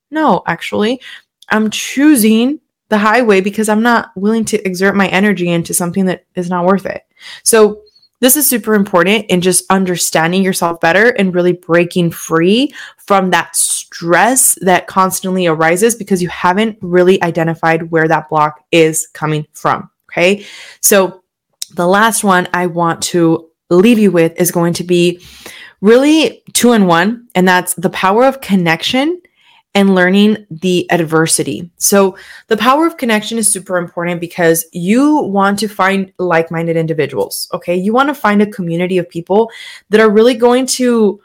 no, 0.10 0.42
actually, 0.48 1.00
I'm 1.50 1.70
choosing 1.70 2.60
the 2.92 2.98
highway 2.98 3.40
because 3.40 3.70
I'm 3.70 3.82
not 3.82 4.12
willing 4.16 4.44
to 4.46 4.68
exert 4.68 4.96
my 4.98 5.08
energy 5.08 5.50
into 5.50 5.74
something 5.74 6.06
that 6.06 6.26
is 6.36 6.50
not 6.50 6.66
worth 6.66 6.86
it. 6.86 7.04
So, 7.44 7.82
this 8.20 8.38
is 8.38 8.48
super 8.48 8.76
important 8.76 9.26
in 9.32 9.42
just 9.42 9.66
understanding 9.72 10.44
yourself 10.44 10.80
better 10.80 11.10
and 11.10 11.34
really 11.34 11.54
breaking 11.54 12.12
free 12.12 12.72
from 12.98 13.32
that 13.32 13.56
stress 13.56 14.60
that 14.62 14.86
constantly 14.86 15.48
arises 15.48 15.96
because 15.96 16.22
you 16.22 16.30
haven't 16.30 16.78
really 16.82 17.20
identified 17.24 17.90
where 17.90 18.08
that 18.08 18.30
block 18.30 18.64
is 18.72 19.08
coming 19.08 19.48
from. 19.54 19.90
Okay. 20.12 20.46
So, 20.82 21.24
the 21.74 21.88
last 21.88 22.24
one 22.26 22.50
I 22.54 22.68
want 22.68 23.02
to 23.04 23.50
leave 23.70 23.98
you 24.00 24.12
with 24.12 24.40
is 24.40 24.52
going 24.52 24.74
to 24.74 24.84
be 24.84 25.24
really 25.80 26.44
two 26.52 26.74
in 26.74 26.88
one, 26.88 27.30
and 27.36 27.48
that's 27.48 27.74
the 27.76 27.90
power 27.90 28.26
of 28.26 28.42
connection 28.42 29.22
and 29.74 29.96
learning 29.96 30.46
the 30.50 30.90
adversity. 30.92 31.70
So, 31.78 32.18
the 32.48 32.58
power 32.58 32.86
of 32.86 32.98
connection 32.98 33.38
is 33.38 33.52
super 33.52 33.78
important 33.78 34.20
because 34.20 34.66
you 34.74 35.18
want 35.22 35.60
to 35.60 35.68
find 35.68 36.12
like 36.18 36.52
minded 36.52 36.76
individuals. 36.76 37.50
Okay. 37.54 37.76
You 37.76 37.94
want 37.94 38.10
to 38.10 38.14
find 38.16 38.42
a 38.42 38.52
community 38.52 38.98
of 38.98 39.08
people 39.10 39.50
that 39.90 40.02
are 40.02 40.10
really 40.10 40.36
going 40.36 40.66
to 40.68 41.22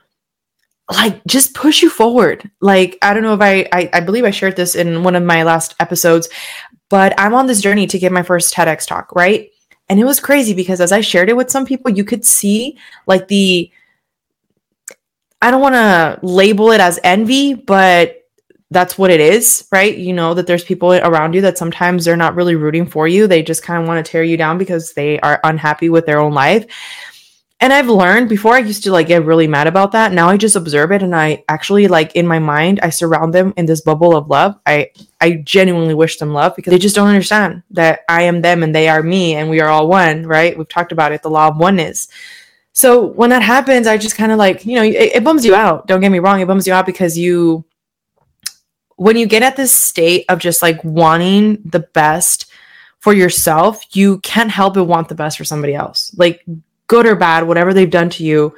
like 0.91 1.25
just 1.27 1.55
push 1.55 1.83
you 1.83 1.91
forward. 1.91 2.49
Like, 2.61 2.97
I 3.03 3.13
don't 3.13 3.25
know 3.25 3.35
if 3.35 3.41
I, 3.41 3.69
I, 3.73 3.91
I 3.95 4.01
believe 4.01 4.25
I 4.25 4.31
shared 4.31 4.57
this 4.57 4.77
in 4.77 5.03
one 5.03 5.17
of 5.17 5.25
my 5.25 5.43
last 5.43 5.75
episodes, 5.81 6.29
but 6.89 7.13
I'm 7.19 7.35
on 7.35 7.49
this 7.49 7.61
journey 7.61 7.87
to 7.89 7.99
get 7.99 8.13
my 8.13 8.23
first 8.23 8.55
TEDx 8.55 8.87
talk, 8.87 9.13
right? 9.15 9.51
And 9.89 9.99
it 9.99 10.05
was 10.05 10.21
crazy 10.21 10.55
because 10.55 10.81
as 10.81 10.93
I 10.93 11.01
shared 11.01 11.29
it 11.29 11.37
with 11.37 11.51
some 11.51 11.67
people, 11.67 11.91
you 11.91 12.05
could 12.05 12.25
see 12.25 12.79
like 13.07 13.27
the, 13.29 13.71
I 15.43 15.51
don't 15.51 15.61
want 15.61 15.75
to 15.75 16.21
label 16.23 16.71
it 16.71 16.81
as 16.81 17.01
envy, 17.03 17.55
but 17.55 18.26
that's 18.71 18.99
what 18.99 19.11
it 19.11 19.21
is, 19.21 19.67
right? 19.71 19.97
You 19.97 20.13
know 20.13 20.35
that 20.35 20.47
there's 20.47 20.65
people 20.65 20.93
around 20.93 21.35
you 21.35 21.41
that 21.43 21.59
sometimes 21.59 22.05
they're 22.05 22.17
not 22.17 22.35
really 22.35 22.57
rooting 22.57 22.87
for 22.87 23.07
you. 23.07 23.27
They 23.27 23.43
just 23.43 23.63
kind 23.63 23.81
of 23.81 23.89
want 23.89 24.05
to 24.05 24.11
tear 24.11 24.25
you 24.25 24.37
down 24.37 24.59
because 24.59 24.93
they 24.95 25.21
are 25.21 25.41
unhappy 25.45 25.89
with 25.89 26.07
their 26.07 26.19
own 26.21 26.33
life. 26.33 26.67
and 27.59 27.73
I've 27.73 27.89
learned 27.89 28.29
before 28.29 28.55
I 28.55 28.59
used 28.59 28.85
to 28.85 28.93
like 28.93 29.07
get 29.07 29.25
really 29.25 29.47
mad 29.47 29.67
about 29.67 29.93
that. 29.93 30.13
Now 30.13 30.29
I 30.29 30.37
just 30.37 30.57
observe 30.57 30.93
it 30.93 31.03
and 31.03 31.17
I 31.17 31.43
actually 31.49 31.89
like 31.89 32.15
in 32.15 32.27
my 32.27 32.39
mind 32.39 32.81
I 32.83 32.91
surround 32.91 33.33
them 33.33 33.55
in 33.57 33.65
this 33.65 33.81
bubble 33.81 34.15
of 34.15 34.29
love. 34.29 34.59
I 34.67 34.91
I 35.21 35.37
genuinely 35.45 35.95
wish 35.95 36.19
them 36.19 36.33
love 36.35 36.55
because 36.55 36.71
they 36.71 36.79
just 36.79 36.95
don't 36.95 37.09
understand 37.09 37.63
that 37.71 38.01
I 38.11 38.23
am 38.23 38.43
them 38.43 38.63
and 38.63 38.75
they 38.75 38.89
are 38.89 39.03
me 39.03 39.37
and 39.37 39.49
we 39.49 39.61
are 39.61 39.69
all 39.69 39.89
one, 39.89 40.27
right? 40.27 40.57
We've 40.57 40.69
talked 40.69 40.93
about 40.93 41.13
it, 41.13 41.23
the 41.23 41.31
law 41.31 41.49
of 41.49 41.57
oneness. 41.57 42.09
So 42.73 43.07
when 43.07 43.31
that 43.31 43.43
happens, 43.43 43.87
I 43.87 43.97
just 43.97 44.17
kind 44.17 44.33
of 44.33 44.39
like, 44.39 44.67
you 44.67 44.75
know, 44.77 44.83
it, 44.83 45.17
it 45.17 45.25
bums 45.25 45.47
you 45.47 45.55
out. 45.55 45.87
Don't 45.87 46.03
get 46.03 46.13
me 46.13 46.19
wrong, 46.19 46.41
it 46.41 46.49
bums 46.49 46.67
you 46.67 46.75
out 46.75 46.85
because 46.85 47.17
you 47.17 47.65
when 48.97 49.17
you 49.17 49.27
get 49.27 49.43
at 49.43 49.57
this 49.57 49.79
state 49.79 50.25
of 50.29 50.39
just 50.39 50.63
like 50.63 50.83
wanting 50.83 51.63
the 51.65 51.81
best 51.81 52.47
for 52.99 53.13
yourself, 53.13 53.85
you 53.95 54.19
can't 54.21 54.51
help 54.51 54.75
but 54.75 54.85
want 54.85 55.09
the 55.09 55.15
best 55.15 55.39
for 55.39 55.45
somebody 55.45 55.75
else. 55.75 56.15
Like 56.17 56.45
good 56.87 57.07
or 57.07 57.15
bad, 57.15 57.47
whatever 57.47 57.73
they've 57.73 57.91
done 57.91 58.11
to 58.11 58.25
you, 58.25 58.55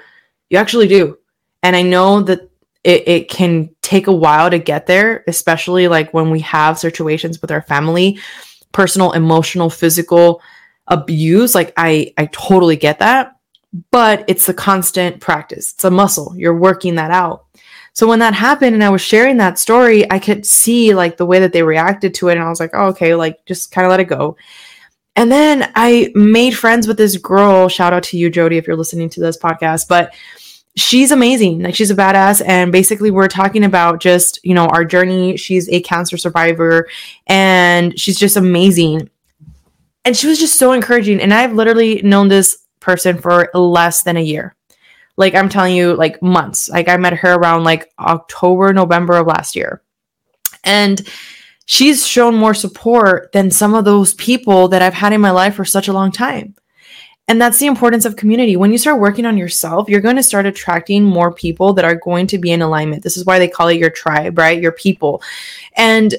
you 0.48 0.58
actually 0.58 0.88
do. 0.88 1.18
And 1.62 1.74
I 1.74 1.82
know 1.82 2.22
that 2.22 2.48
it, 2.84 3.08
it 3.08 3.28
can 3.28 3.70
take 3.82 4.06
a 4.06 4.12
while 4.12 4.50
to 4.50 4.58
get 4.58 4.86
there, 4.86 5.24
especially 5.26 5.88
like 5.88 6.14
when 6.14 6.30
we 6.30 6.40
have 6.40 6.78
situations 6.78 7.42
with 7.42 7.50
our 7.50 7.62
family, 7.62 8.18
personal, 8.72 9.12
emotional, 9.12 9.68
physical 9.70 10.40
abuse. 10.86 11.54
Like 11.54 11.72
I, 11.76 12.14
I 12.16 12.26
totally 12.26 12.76
get 12.76 13.00
that, 13.00 13.36
but 13.90 14.24
it's 14.28 14.48
a 14.48 14.54
constant 14.54 15.20
practice. 15.20 15.72
It's 15.72 15.84
a 15.84 15.90
muscle. 15.90 16.32
You're 16.36 16.56
working 16.56 16.94
that 16.94 17.10
out. 17.10 17.46
So 17.98 18.06
when 18.06 18.20
that 18.20 18.32
happened 18.32 18.74
and 18.74 18.84
I 18.84 18.90
was 18.90 19.00
sharing 19.00 19.38
that 19.38 19.58
story, 19.58 20.08
I 20.08 20.20
could 20.20 20.46
see 20.46 20.94
like 20.94 21.16
the 21.16 21.26
way 21.26 21.40
that 21.40 21.52
they 21.52 21.64
reacted 21.64 22.14
to 22.14 22.28
it. 22.28 22.36
And 22.36 22.44
I 22.44 22.48
was 22.48 22.60
like, 22.60 22.70
oh, 22.72 22.90
okay, 22.90 23.16
like 23.16 23.44
just 23.44 23.72
kind 23.72 23.84
of 23.84 23.90
let 23.90 23.98
it 23.98 24.04
go. 24.04 24.36
And 25.16 25.32
then 25.32 25.72
I 25.74 26.12
made 26.14 26.52
friends 26.52 26.86
with 26.86 26.96
this 26.96 27.16
girl. 27.16 27.68
Shout 27.68 27.92
out 27.92 28.04
to 28.04 28.16
you, 28.16 28.30
Jody, 28.30 28.56
if 28.56 28.68
you're 28.68 28.76
listening 28.76 29.10
to 29.10 29.20
this 29.20 29.36
podcast. 29.36 29.88
But 29.88 30.14
she's 30.76 31.10
amazing. 31.10 31.64
Like 31.64 31.74
she's 31.74 31.90
a 31.90 31.96
badass. 31.96 32.40
And 32.46 32.70
basically, 32.70 33.10
we're 33.10 33.26
talking 33.26 33.64
about 33.64 33.98
just, 33.98 34.38
you 34.44 34.54
know, 34.54 34.66
our 34.66 34.84
journey. 34.84 35.36
She's 35.36 35.68
a 35.68 35.80
cancer 35.80 36.16
survivor 36.16 36.88
and 37.26 37.98
she's 37.98 38.16
just 38.16 38.36
amazing. 38.36 39.10
And 40.04 40.16
she 40.16 40.28
was 40.28 40.38
just 40.38 40.56
so 40.56 40.70
encouraging. 40.70 41.20
And 41.20 41.34
I've 41.34 41.54
literally 41.54 42.00
known 42.02 42.28
this 42.28 42.64
person 42.78 43.18
for 43.18 43.50
less 43.54 44.04
than 44.04 44.16
a 44.16 44.22
year. 44.22 44.54
Like 45.18 45.34
I'm 45.34 45.50
telling 45.50 45.76
you, 45.76 45.94
like 45.94 46.22
months. 46.22 46.70
Like 46.70 46.88
I 46.88 46.96
met 46.96 47.12
her 47.12 47.34
around 47.34 47.64
like 47.64 47.92
October, 47.98 48.72
November 48.72 49.16
of 49.16 49.26
last 49.26 49.54
year. 49.56 49.82
And 50.64 51.06
she's 51.66 52.06
shown 52.06 52.34
more 52.34 52.54
support 52.54 53.32
than 53.32 53.50
some 53.50 53.74
of 53.74 53.84
those 53.84 54.14
people 54.14 54.68
that 54.68 54.80
I've 54.80 54.94
had 54.94 55.12
in 55.12 55.20
my 55.20 55.32
life 55.32 55.56
for 55.56 55.64
such 55.64 55.88
a 55.88 55.92
long 55.92 56.12
time. 56.12 56.54
And 57.26 57.38
that's 57.38 57.58
the 57.58 57.66
importance 57.66 58.06
of 58.06 58.16
community. 58.16 58.56
When 58.56 58.72
you 58.72 58.78
start 58.78 59.00
working 59.00 59.26
on 59.26 59.36
yourself, 59.36 59.88
you're 59.88 60.00
going 60.00 60.16
to 60.16 60.22
start 60.22 60.46
attracting 60.46 61.04
more 61.04 61.30
people 61.30 61.74
that 61.74 61.84
are 61.84 61.94
going 61.94 62.26
to 62.28 62.38
be 62.38 62.52
in 62.52 62.62
alignment. 62.62 63.02
This 63.02 63.18
is 63.18 63.26
why 63.26 63.38
they 63.38 63.48
call 63.48 63.68
it 63.68 63.78
your 63.78 63.90
tribe, 63.90 64.38
right? 64.38 64.62
Your 64.62 64.72
people. 64.72 65.20
And 65.76 66.14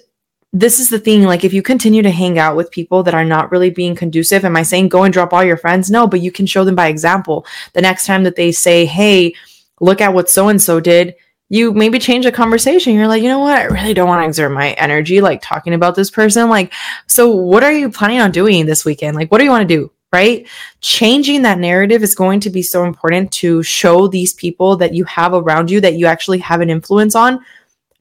this 0.52 0.80
is 0.80 0.90
the 0.90 1.00
thing 1.00 1.24
like 1.24 1.44
if 1.44 1.54
you 1.54 1.62
continue 1.62 2.02
to 2.02 2.10
hang 2.10 2.40
out 2.40 2.56
with 2.56 2.72
people 2.72 3.04
that 3.04 3.14
are 3.14 3.26
not 3.26 3.52
really 3.52 3.70
being 3.70 3.96
conducive 3.96 4.44
am 4.44 4.56
i 4.56 4.64
saying 4.64 4.90
go 4.90 5.04
and 5.04 5.14
drop 5.14 5.32
all 5.32 5.44
your 5.44 5.58
friends 5.58 5.92
no 5.92 6.08
but 6.08 6.22
you 6.22 6.32
can 6.32 6.46
show 6.46 6.64
them 6.64 6.76
by 6.76 6.88
example 6.88 7.46
the 7.74 7.82
next 7.82 8.06
time 8.06 8.24
that 8.24 8.36
they 8.36 8.52
say 8.52 8.86
hey 8.86 9.34
look 9.80 10.02
at 10.02 10.14
what 10.14 10.30
so 10.30 10.50
and 10.50 10.62
so 10.62 10.80
did 10.80 11.16
you 11.50 11.74
maybe 11.74 11.98
change 12.00 12.26
the 12.26 12.32
conversation. 12.32 12.94
You're 12.94 13.08
like, 13.08 13.24
you 13.24 13.28
know 13.28 13.40
what? 13.40 13.58
I 13.58 13.66
really 13.66 13.94
don't 13.94 14.08
want 14.08 14.22
to 14.22 14.28
exert 14.28 14.52
my 14.52 14.72
energy 14.74 15.20
like 15.20 15.42
talking 15.42 15.74
about 15.74 15.96
this 15.96 16.12
person. 16.12 16.48
Like, 16.48 16.72
so 17.08 17.30
what 17.30 17.64
are 17.64 17.72
you 17.72 17.90
planning 17.90 18.20
on 18.20 18.32
doing 18.32 18.66
this 18.66 18.86
weekend? 18.86 19.16
Like, 19.18 19.32
what 19.32 19.40
do 19.40 19.44
you 19.44 19.50
want 19.50 19.68
to 19.68 19.76
do? 19.76 19.92
Right? 20.14 20.48
Changing 20.82 21.44
that 21.44 21.60
narrative 21.60 22.02
is 22.02 22.16
going 22.16 22.40
to 22.42 22.50
be 22.50 22.62
so 22.62 22.84
important 22.84 23.32
to 23.34 23.62
show 23.62 24.08
these 24.08 24.34
people 24.34 24.76
that 24.78 24.94
you 24.94 25.04
have 25.06 25.34
around 25.34 25.70
you 25.70 25.82
that 25.82 25.96
you 25.96 26.06
actually 26.06 26.40
have 26.40 26.62
an 26.62 26.70
influence 26.70 27.16
on 27.16 27.44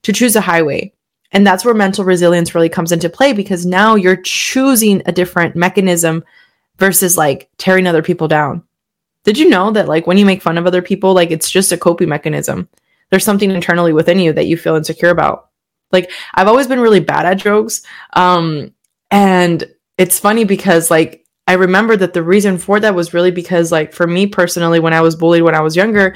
to 0.03 0.13
choose 0.13 0.37
a 0.37 0.41
highway. 0.41 0.93
And 1.33 1.47
that's 1.47 1.65
where 1.65 1.75
mental 1.75 2.05
resilience 2.05 2.55
really 2.55 2.69
comes 2.69 2.93
into 2.93 3.11
play 3.11 3.33
because 3.33 3.67
now 3.67 3.95
you're 3.95 4.17
choosing 4.17 5.03
a 5.07 5.13
different 5.13 5.55
mechanism 5.55 6.25
versus 6.79 7.19
like 7.19 7.51
tearing 7.59 7.87
other 7.87 8.03
people 8.03 8.29
down. 8.29 8.63
Did 9.25 9.37
you 9.37 9.49
know 9.49 9.71
that 9.73 9.89
like 9.89 10.07
when 10.07 10.17
you 10.17 10.25
make 10.25 10.41
fun 10.41 10.57
of 10.57 10.67
other 10.67 10.81
people, 10.81 11.13
like 11.13 11.31
it's 11.31 11.51
just 11.51 11.73
a 11.73 11.77
coping 11.77 12.09
mechanism? 12.09 12.69
there's 13.11 13.25
something 13.25 13.51
internally 13.51 13.93
within 13.93 14.19
you 14.19 14.33
that 14.33 14.47
you 14.47 14.57
feel 14.57 14.77
insecure 14.77 15.11
about. 15.11 15.49
Like 15.93 16.11
I've 16.35 16.49
always 16.49 16.67
been 16.67 16.81
really 16.81 17.01
bad 17.01 17.27
at 17.27 17.39
jokes. 17.39 17.83
Um, 18.13 18.75
and 19.11 19.65
it's 19.97 20.19
funny 20.19 20.45
because 20.45 20.91
like 20.91 21.25
I 21.47 21.55
remember 21.55 21.97
that 21.97 22.13
the 22.13 22.23
reason 22.23 22.59
for 22.59 22.79
that 22.81 22.95
was 22.95 23.15
really 23.15 23.31
because 23.31 23.73
like 23.73 23.93
for 23.93 24.07
me 24.07 24.27
personally, 24.27 24.81
when 24.81 24.93
I 24.93 25.01
was 25.01 25.17
bullied 25.17 25.43
when 25.43 25.55
I 25.55 25.63
was 25.63 25.77
younger, 25.77 26.15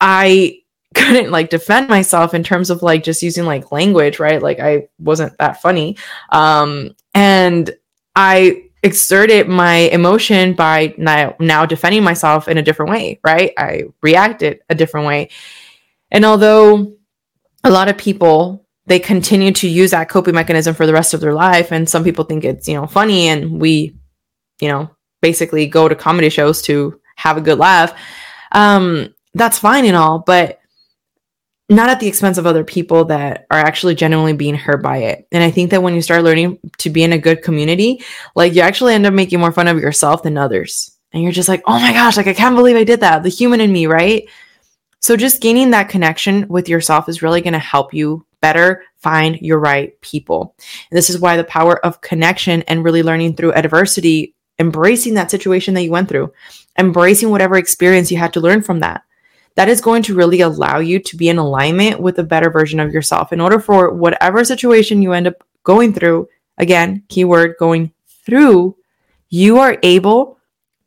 I 0.00 0.58
couldn't 0.98 1.30
like 1.30 1.50
defend 1.50 1.88
myself 1.88 2.34
in 2.34 2.42
terms 2.42 2.70
of 2.70 2.82
like 2.82 3.04
just 3.04 3.22
using 3.22 3.44
like 3.44 3.72
language, 3.72 4.18
right? 4.18 4.42
Like 4.42 4.60
I 4.60 4.88
wasn't 4.98 5.36
that 5.38 5.62
funny. 5.62 5.96
Um, 6.30 6.94
and 7.14 7.70
I 8.16 8.64
exerted 8.82 9.48
my 9.48 9.76
emotion 9.76 10.54
by 10.54 10.94
now, 10.98 11.66
defending 11.66 12.04
myself 12.04 12.48
in 12.48 12.58
a 12.58 12.62
different 12.62 12.90
way, 12.90 13.20
right? 13.24 13.52
I 13.58 13.84
reacted 14.02 14.60
a 14.68 14.74
different 14.74 15.06
way. 15.06 15.30
And 16.10 16.24
although 16.24 16.92
a 17.64 17.70
lot 17.70 17.88
of 17.88 17.98
people 17.98 18.64
they 18.86 18.98
continue 18.98 19.52
to 19.52 19.68
use 19.68 19.90
that 19.90 20.08
coping 20.08 20.34
mechanism 20.34 20.74
for 20.74 20.86
the 20.86 20.94
rest 20.94 21.12
of 21.12 21.20
their 21.20 21.34
life 21.34 21.72
and 21.72 21.86
some 21.86 22.02
people 22.02 22.24
think 22.24 22.42
it's, 22.42 22.66
you 22.66 22.72
know, 22.72 22.86
funny 22.86 23.28
and 23.28 23.60
we, 23.60 23.94
you 24.60 24.68
know, 24.68 24.88
basically 25.20 25.66
go 25.66 25.88
to 25.88 25.94
comedy 25.94 26.30
shows 26.30 26.62
to 26.62 26.98
have 27.16 27.36
a 27.36 27.42
good 27.42 27.58
laugh. 27.58 27.92
Um 28.52 29.14
that's 29.34 29.58
fine 29.58 29.84
and 29.84 29.96
all, 29.96 30.20
but 30.20 30.57
not 31.68 31.90
at 31.90 32.00
the 32.00 32.08
expense 32.08 32.38
of 32.38 32.46
other 32.46 32.64
people 32.64 33.04
that 33.06 33.46
are 33.50 33.58
actually 33.58 33.94
genuinely 33.94 34.32
being 34.32 34.54
hurt 34.54 34.82
by 34.82 34.98
it. 34.98 35.26
And 35.32 35.42
I 35.42 35.50
think 35.50 35.70
that 35.70 35.82
when 35.82 35.94
you 35.94 36.00
start 36.00 36.24
learning 36.24 36.58
to 36.78 36.90
be 36.90 37.02
in 37.02 37.12
a 37.12 37.18
good 37.18 37.42
community, 37.42 38.02
like 38.34 38.54
you 38.54 38.62
actually 38.62 38.94
end 38.94 39.06
up 39.06 39.12
making 39.12 39.40
more 39.40 39.52
fun 39.52 39.68
of 39.68 39.78
yourself 39.78 40.22
than 40.22 40.38
others. 40.38 40.96
And 41.12 41.22
you're 41.22 41.32
just 41.32 41.48
like, 41.48 41.62
oh 41.66 41.78
my 41.78 41.92
gosh, 41.92 42.16
like 42.16 42.26
I 42.26 42.34
can't 42.34 42.56
believe 42.56 42.76
I 42.76 42.84
did 42.84 43.00
that. 43.00 43.22
The 43.22 43.28
human 43.28 43.60
in 43.60 43.72
me, 43.72 43.86
right? 43.86 44.28
So, 45.00 45.16
just 45.16 45.40
gaining 45.40 45.70
that 45.70 45.88
connection 45.88 46.48
with 46.48 46.68
yourself 46.68 47.08
is 47.08 47.22
really 47.22 47.40
going 47.40 47.52
to 47.52 47.58
help 47.58 47.94
you 47.94 48.26
better 48.40 48.82
find 48.96 49.40
your 49.40 49.58
right 49.58 49.98
people. 50.00 50.54
And 50.90 50.98
this 50.98 51.08
is 51.08 51.20
why 51.20 51.36
the 51.36 51.44
power 51.44 51.84
of 51.84 52.00
connection 52.00 52.62
and 52.62 52.82
really 52.82 53.02
learning 53.02 53.36
through 53.36 53.52
adversity, 53.52 54.34
embracing 54.58 55.14
that 55.14 55.30
situation 55.30 55.74
that 55.74 55.82
you 55.82 55.90
went 55.90 56.08
through, 56.08 56.32
embracing 56.78 57.30
whatever 57.30 57.56
experience 57.56 58.10
you 58.10 58.18
had 58.18 58.32
to 58.32 58.40
learn 58.40 58.62
from 58.62 58.80
that. 58.80 59.02
That 59.58 59.68
is 59.68 59.80
going 59.80 60.04
to 60.04 60.14
really 60.14 60.40
allow 60.40 60.78
you 60.78 61.00
to 61.00 61.16
be 61.16 61.28
in 61.28 61.36
alignment 61.36 61.98
with 61.98 62.16
a 62.20 62.22
better 62.22 62.48
version 62.48 62.78
of 62.78 62.92
yourself. 62.92 63.32
In 63.32 63.40
order 63.40 63.58
for 63.58 63.92
whatever 63.92 64.44
situation 64.44 65.02
you 65.02 65.12
end 65.12 65.26
up 65.26 65.42
going 65.64 65.92
through, 65.92 66.28
again, 66.58 67.02
keyword 67.08 67.56
going 67.58 67.92
through, 68.24 68.76
you 69.30 69.58
are 69.58 69.76
able 69.82 70.38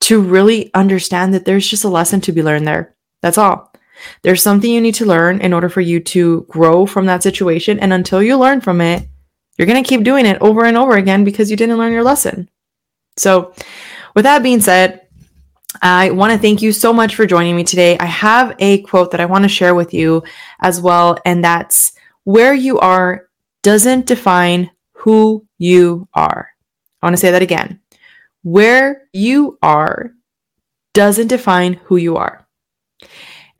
to 0.08 0.22
really 0.22 0.74
understand 0.74 1.34
that 1.34 1.44
there's 1.44 1.68
just 1.68 1.84
a 1.84 1.90
lesson 1.90 2.22
to 2.22 2.32
be 2.32 2.42
learned 2.42 2.66
there. 2.66 2.96
That's 3.22 3.38
all. 3.38 3.74
There's 4.22 4.42
something 4.42 4.72
you 4.72 4.80
need 4.80 4.96
to 4.96 5.06
learn 5.06 5.42
in 5.42 5.52
order 5.52 5.68
for 5.68 5.82
you 5.82 6.00
to 6.00 6.46
grow 6.48 6.86
from 6.86 7.08
that 7.08 7.24
situation. 7.24 7.78
And 7.78 7.92
until 7.92 8.24
you 8.24 8.38
learn 8.38 8.62
from 8.62 8.80
it, 8.80 9.06
you're 9.58 9.68
going 9.68 9.84
to 9.84 9.90
keep 9.90 10.06
doing 10.06 10.26
it 10.26 10.42
over 10.42 10.64
and 10.64 10.78
over 10.78 10.96
again 10.96 11.26
because 11.26 11.52
you 11.52 11.58
didn't 11.58 11.78
learn 11.78 11.92
your 11.92 12.04
lesson. 12.06 12.50
So, 13.18 13.54
with 14.16 14.24
that 14.24 14.44
being 14.44 14.62
said, 14.62 15.01
I 15.82 16.12
want 16.12 16.34
to 16.34 16.40
thank 16.40 16.62
you 16.62 16.72
so 16.72 16.92
much 16.92 17.16
for 17.16 17.26
joining 17.26 17.56
me 17.56 17.64
today. 17.64 17.98
I 17.98 18.06
have 18.06 18.56
a 18.60 18.82
quote 18.84 19.12
that 19.12 19.22
I 19.22 19.26
want 19.26 19.44
to 19.44 19.50
share 19.50 19.76
with 19.76 19.94
you 19.94 20.24
as 20.60 20.82
well, 20.82 21.18
and 21.26 21.44
that's 21.44 21.94
where 22.24 22.54
you 22.54 22.80
are 22.80 23.28
doesn't 23.62 24.06
define 24.06 24.72
who 24.94 25.46
you 25.58 26.08
are. 26.14 26.50
I 27.02 27.06
want 27.06 27.14
to 27.14 27.22
say 27.22 27.32
that 27.32 27.42
again. 27.42 27.80
Where 28.44 29.08
you 29.14 29.58
are 29.62 30.12
doesn't 30.94 31.28
define 31.28 31.74
who 31.74 31.98
you 31.98 32.18
are. 32.18 32.46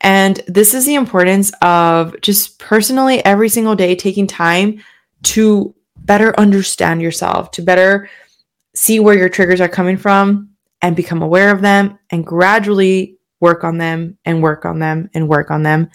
And 0.00 0.40
this 0.48 0.74
is 0.74 0.84
the 0.84 0.96
importance 0.96 1.52
of 1.62 2.20
just 2.20 2.58
personally 2.58 3.24
every 3.24 3.48
single 3.48 3.76
day 3.76 3.94
taking 3.94 4.26
time 4.26 4.82
to 5.22 5.74
better 5.98 6.38
understand 6.38 7.00
yourself, 7.00 7.52
to 7.52 7.62
better 7.62 8.10
see 8.74 8.98
where 8.98 9.16
your 9.16 9.28
triggers 9.28 9.60
are 9.60 9.68
coming 9.68 9.96
from 9.96 10.51
and 10.82 10.96
become 10.96 11.22
aware 11.22 11.50
of 11.50 11.62
them 11.62 11.98
and 12.10 12.26
gradually 12.26 13.16
work 13.40 13.64
on 13.64 13.78
them 13.78 14.18
and 14.24 14.42
work 14.42 14.64
on 14.64 14.78
them 14.78 15.08
and 15.14 15.28
work 15.28 15.50
on 15.50 15.62
them 15.62 15.88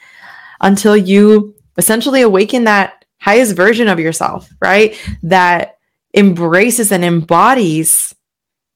until 0.62 0.98
you 0.98 1.56
essentially 1.78 2.22
awaken 2.22 2.64
that 2.64 3.06
highest 3.20 3.56
version 3.56 3.88
of 3.88 4.00
yourself, 4.00 4.50
right? 4.62 5.00
That 5.24 5.78
embraces 6.16 6.92
and 6.92 7.04
embodies 7.04 8.16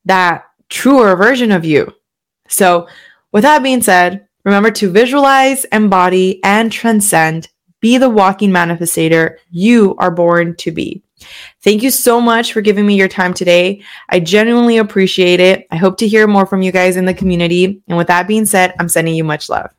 that 0.05 0.45
truer 0.69 1.15
version 1.15 1.51
of 1.51 1.65
you. 1.65 1.93
So, 2.47 2.87
with 3.31 3.43
that 3.43 3.63
being 3.63 3.81
said, 3.81 4.27
Remember 4.43 4.71
to 4.71 4.89
visualize, 4.89 5.65
embody, 5.65 6.43
and 6.43 6.71
transcend. 6.71 7.49
Be 7.79 7.97
the 7.97 8.09
walking 8.09 8.51
manifestator 8.51 9.37
you 9.49 9.95
are 9.97 10.11
born 10.11 10.55
to 10.57 10.71
be. 10.71 11.03
Thank 11.61 11.83
you 11.83 11.91
so 11.91 12.19
much 12.21 12.53
for 12.53 12.61
giving 12.61 12.85
me 12.85 12.95
your 12.95 13.07
time 13.07 13.33
today. 13.33 13.83
I 14.09 14.19
genuinely 14.19 14.77
appreciate 14.77 15.39
it. 15.39 15.67
I 15.71 15.77
hope 15.77 15.97
to 15.97 16.07
hear 16.07 16.27
more 16.27 16.45
from 16.45 16.61
you 16.61 16.71
guys 16.71 16.97
in 16.97 17.05
the 17.05 17.13
community. 17.13 17.81
And 17.87 17.97
with 17.97 18.07
that 18.07 18.27
being 18.27 18.45
said, 18.45 18.73
I'm 18.79 18.89
sending 18.89 19.15
you 19.15 19.23
much 19.23 19.49
love. 19.49 19.71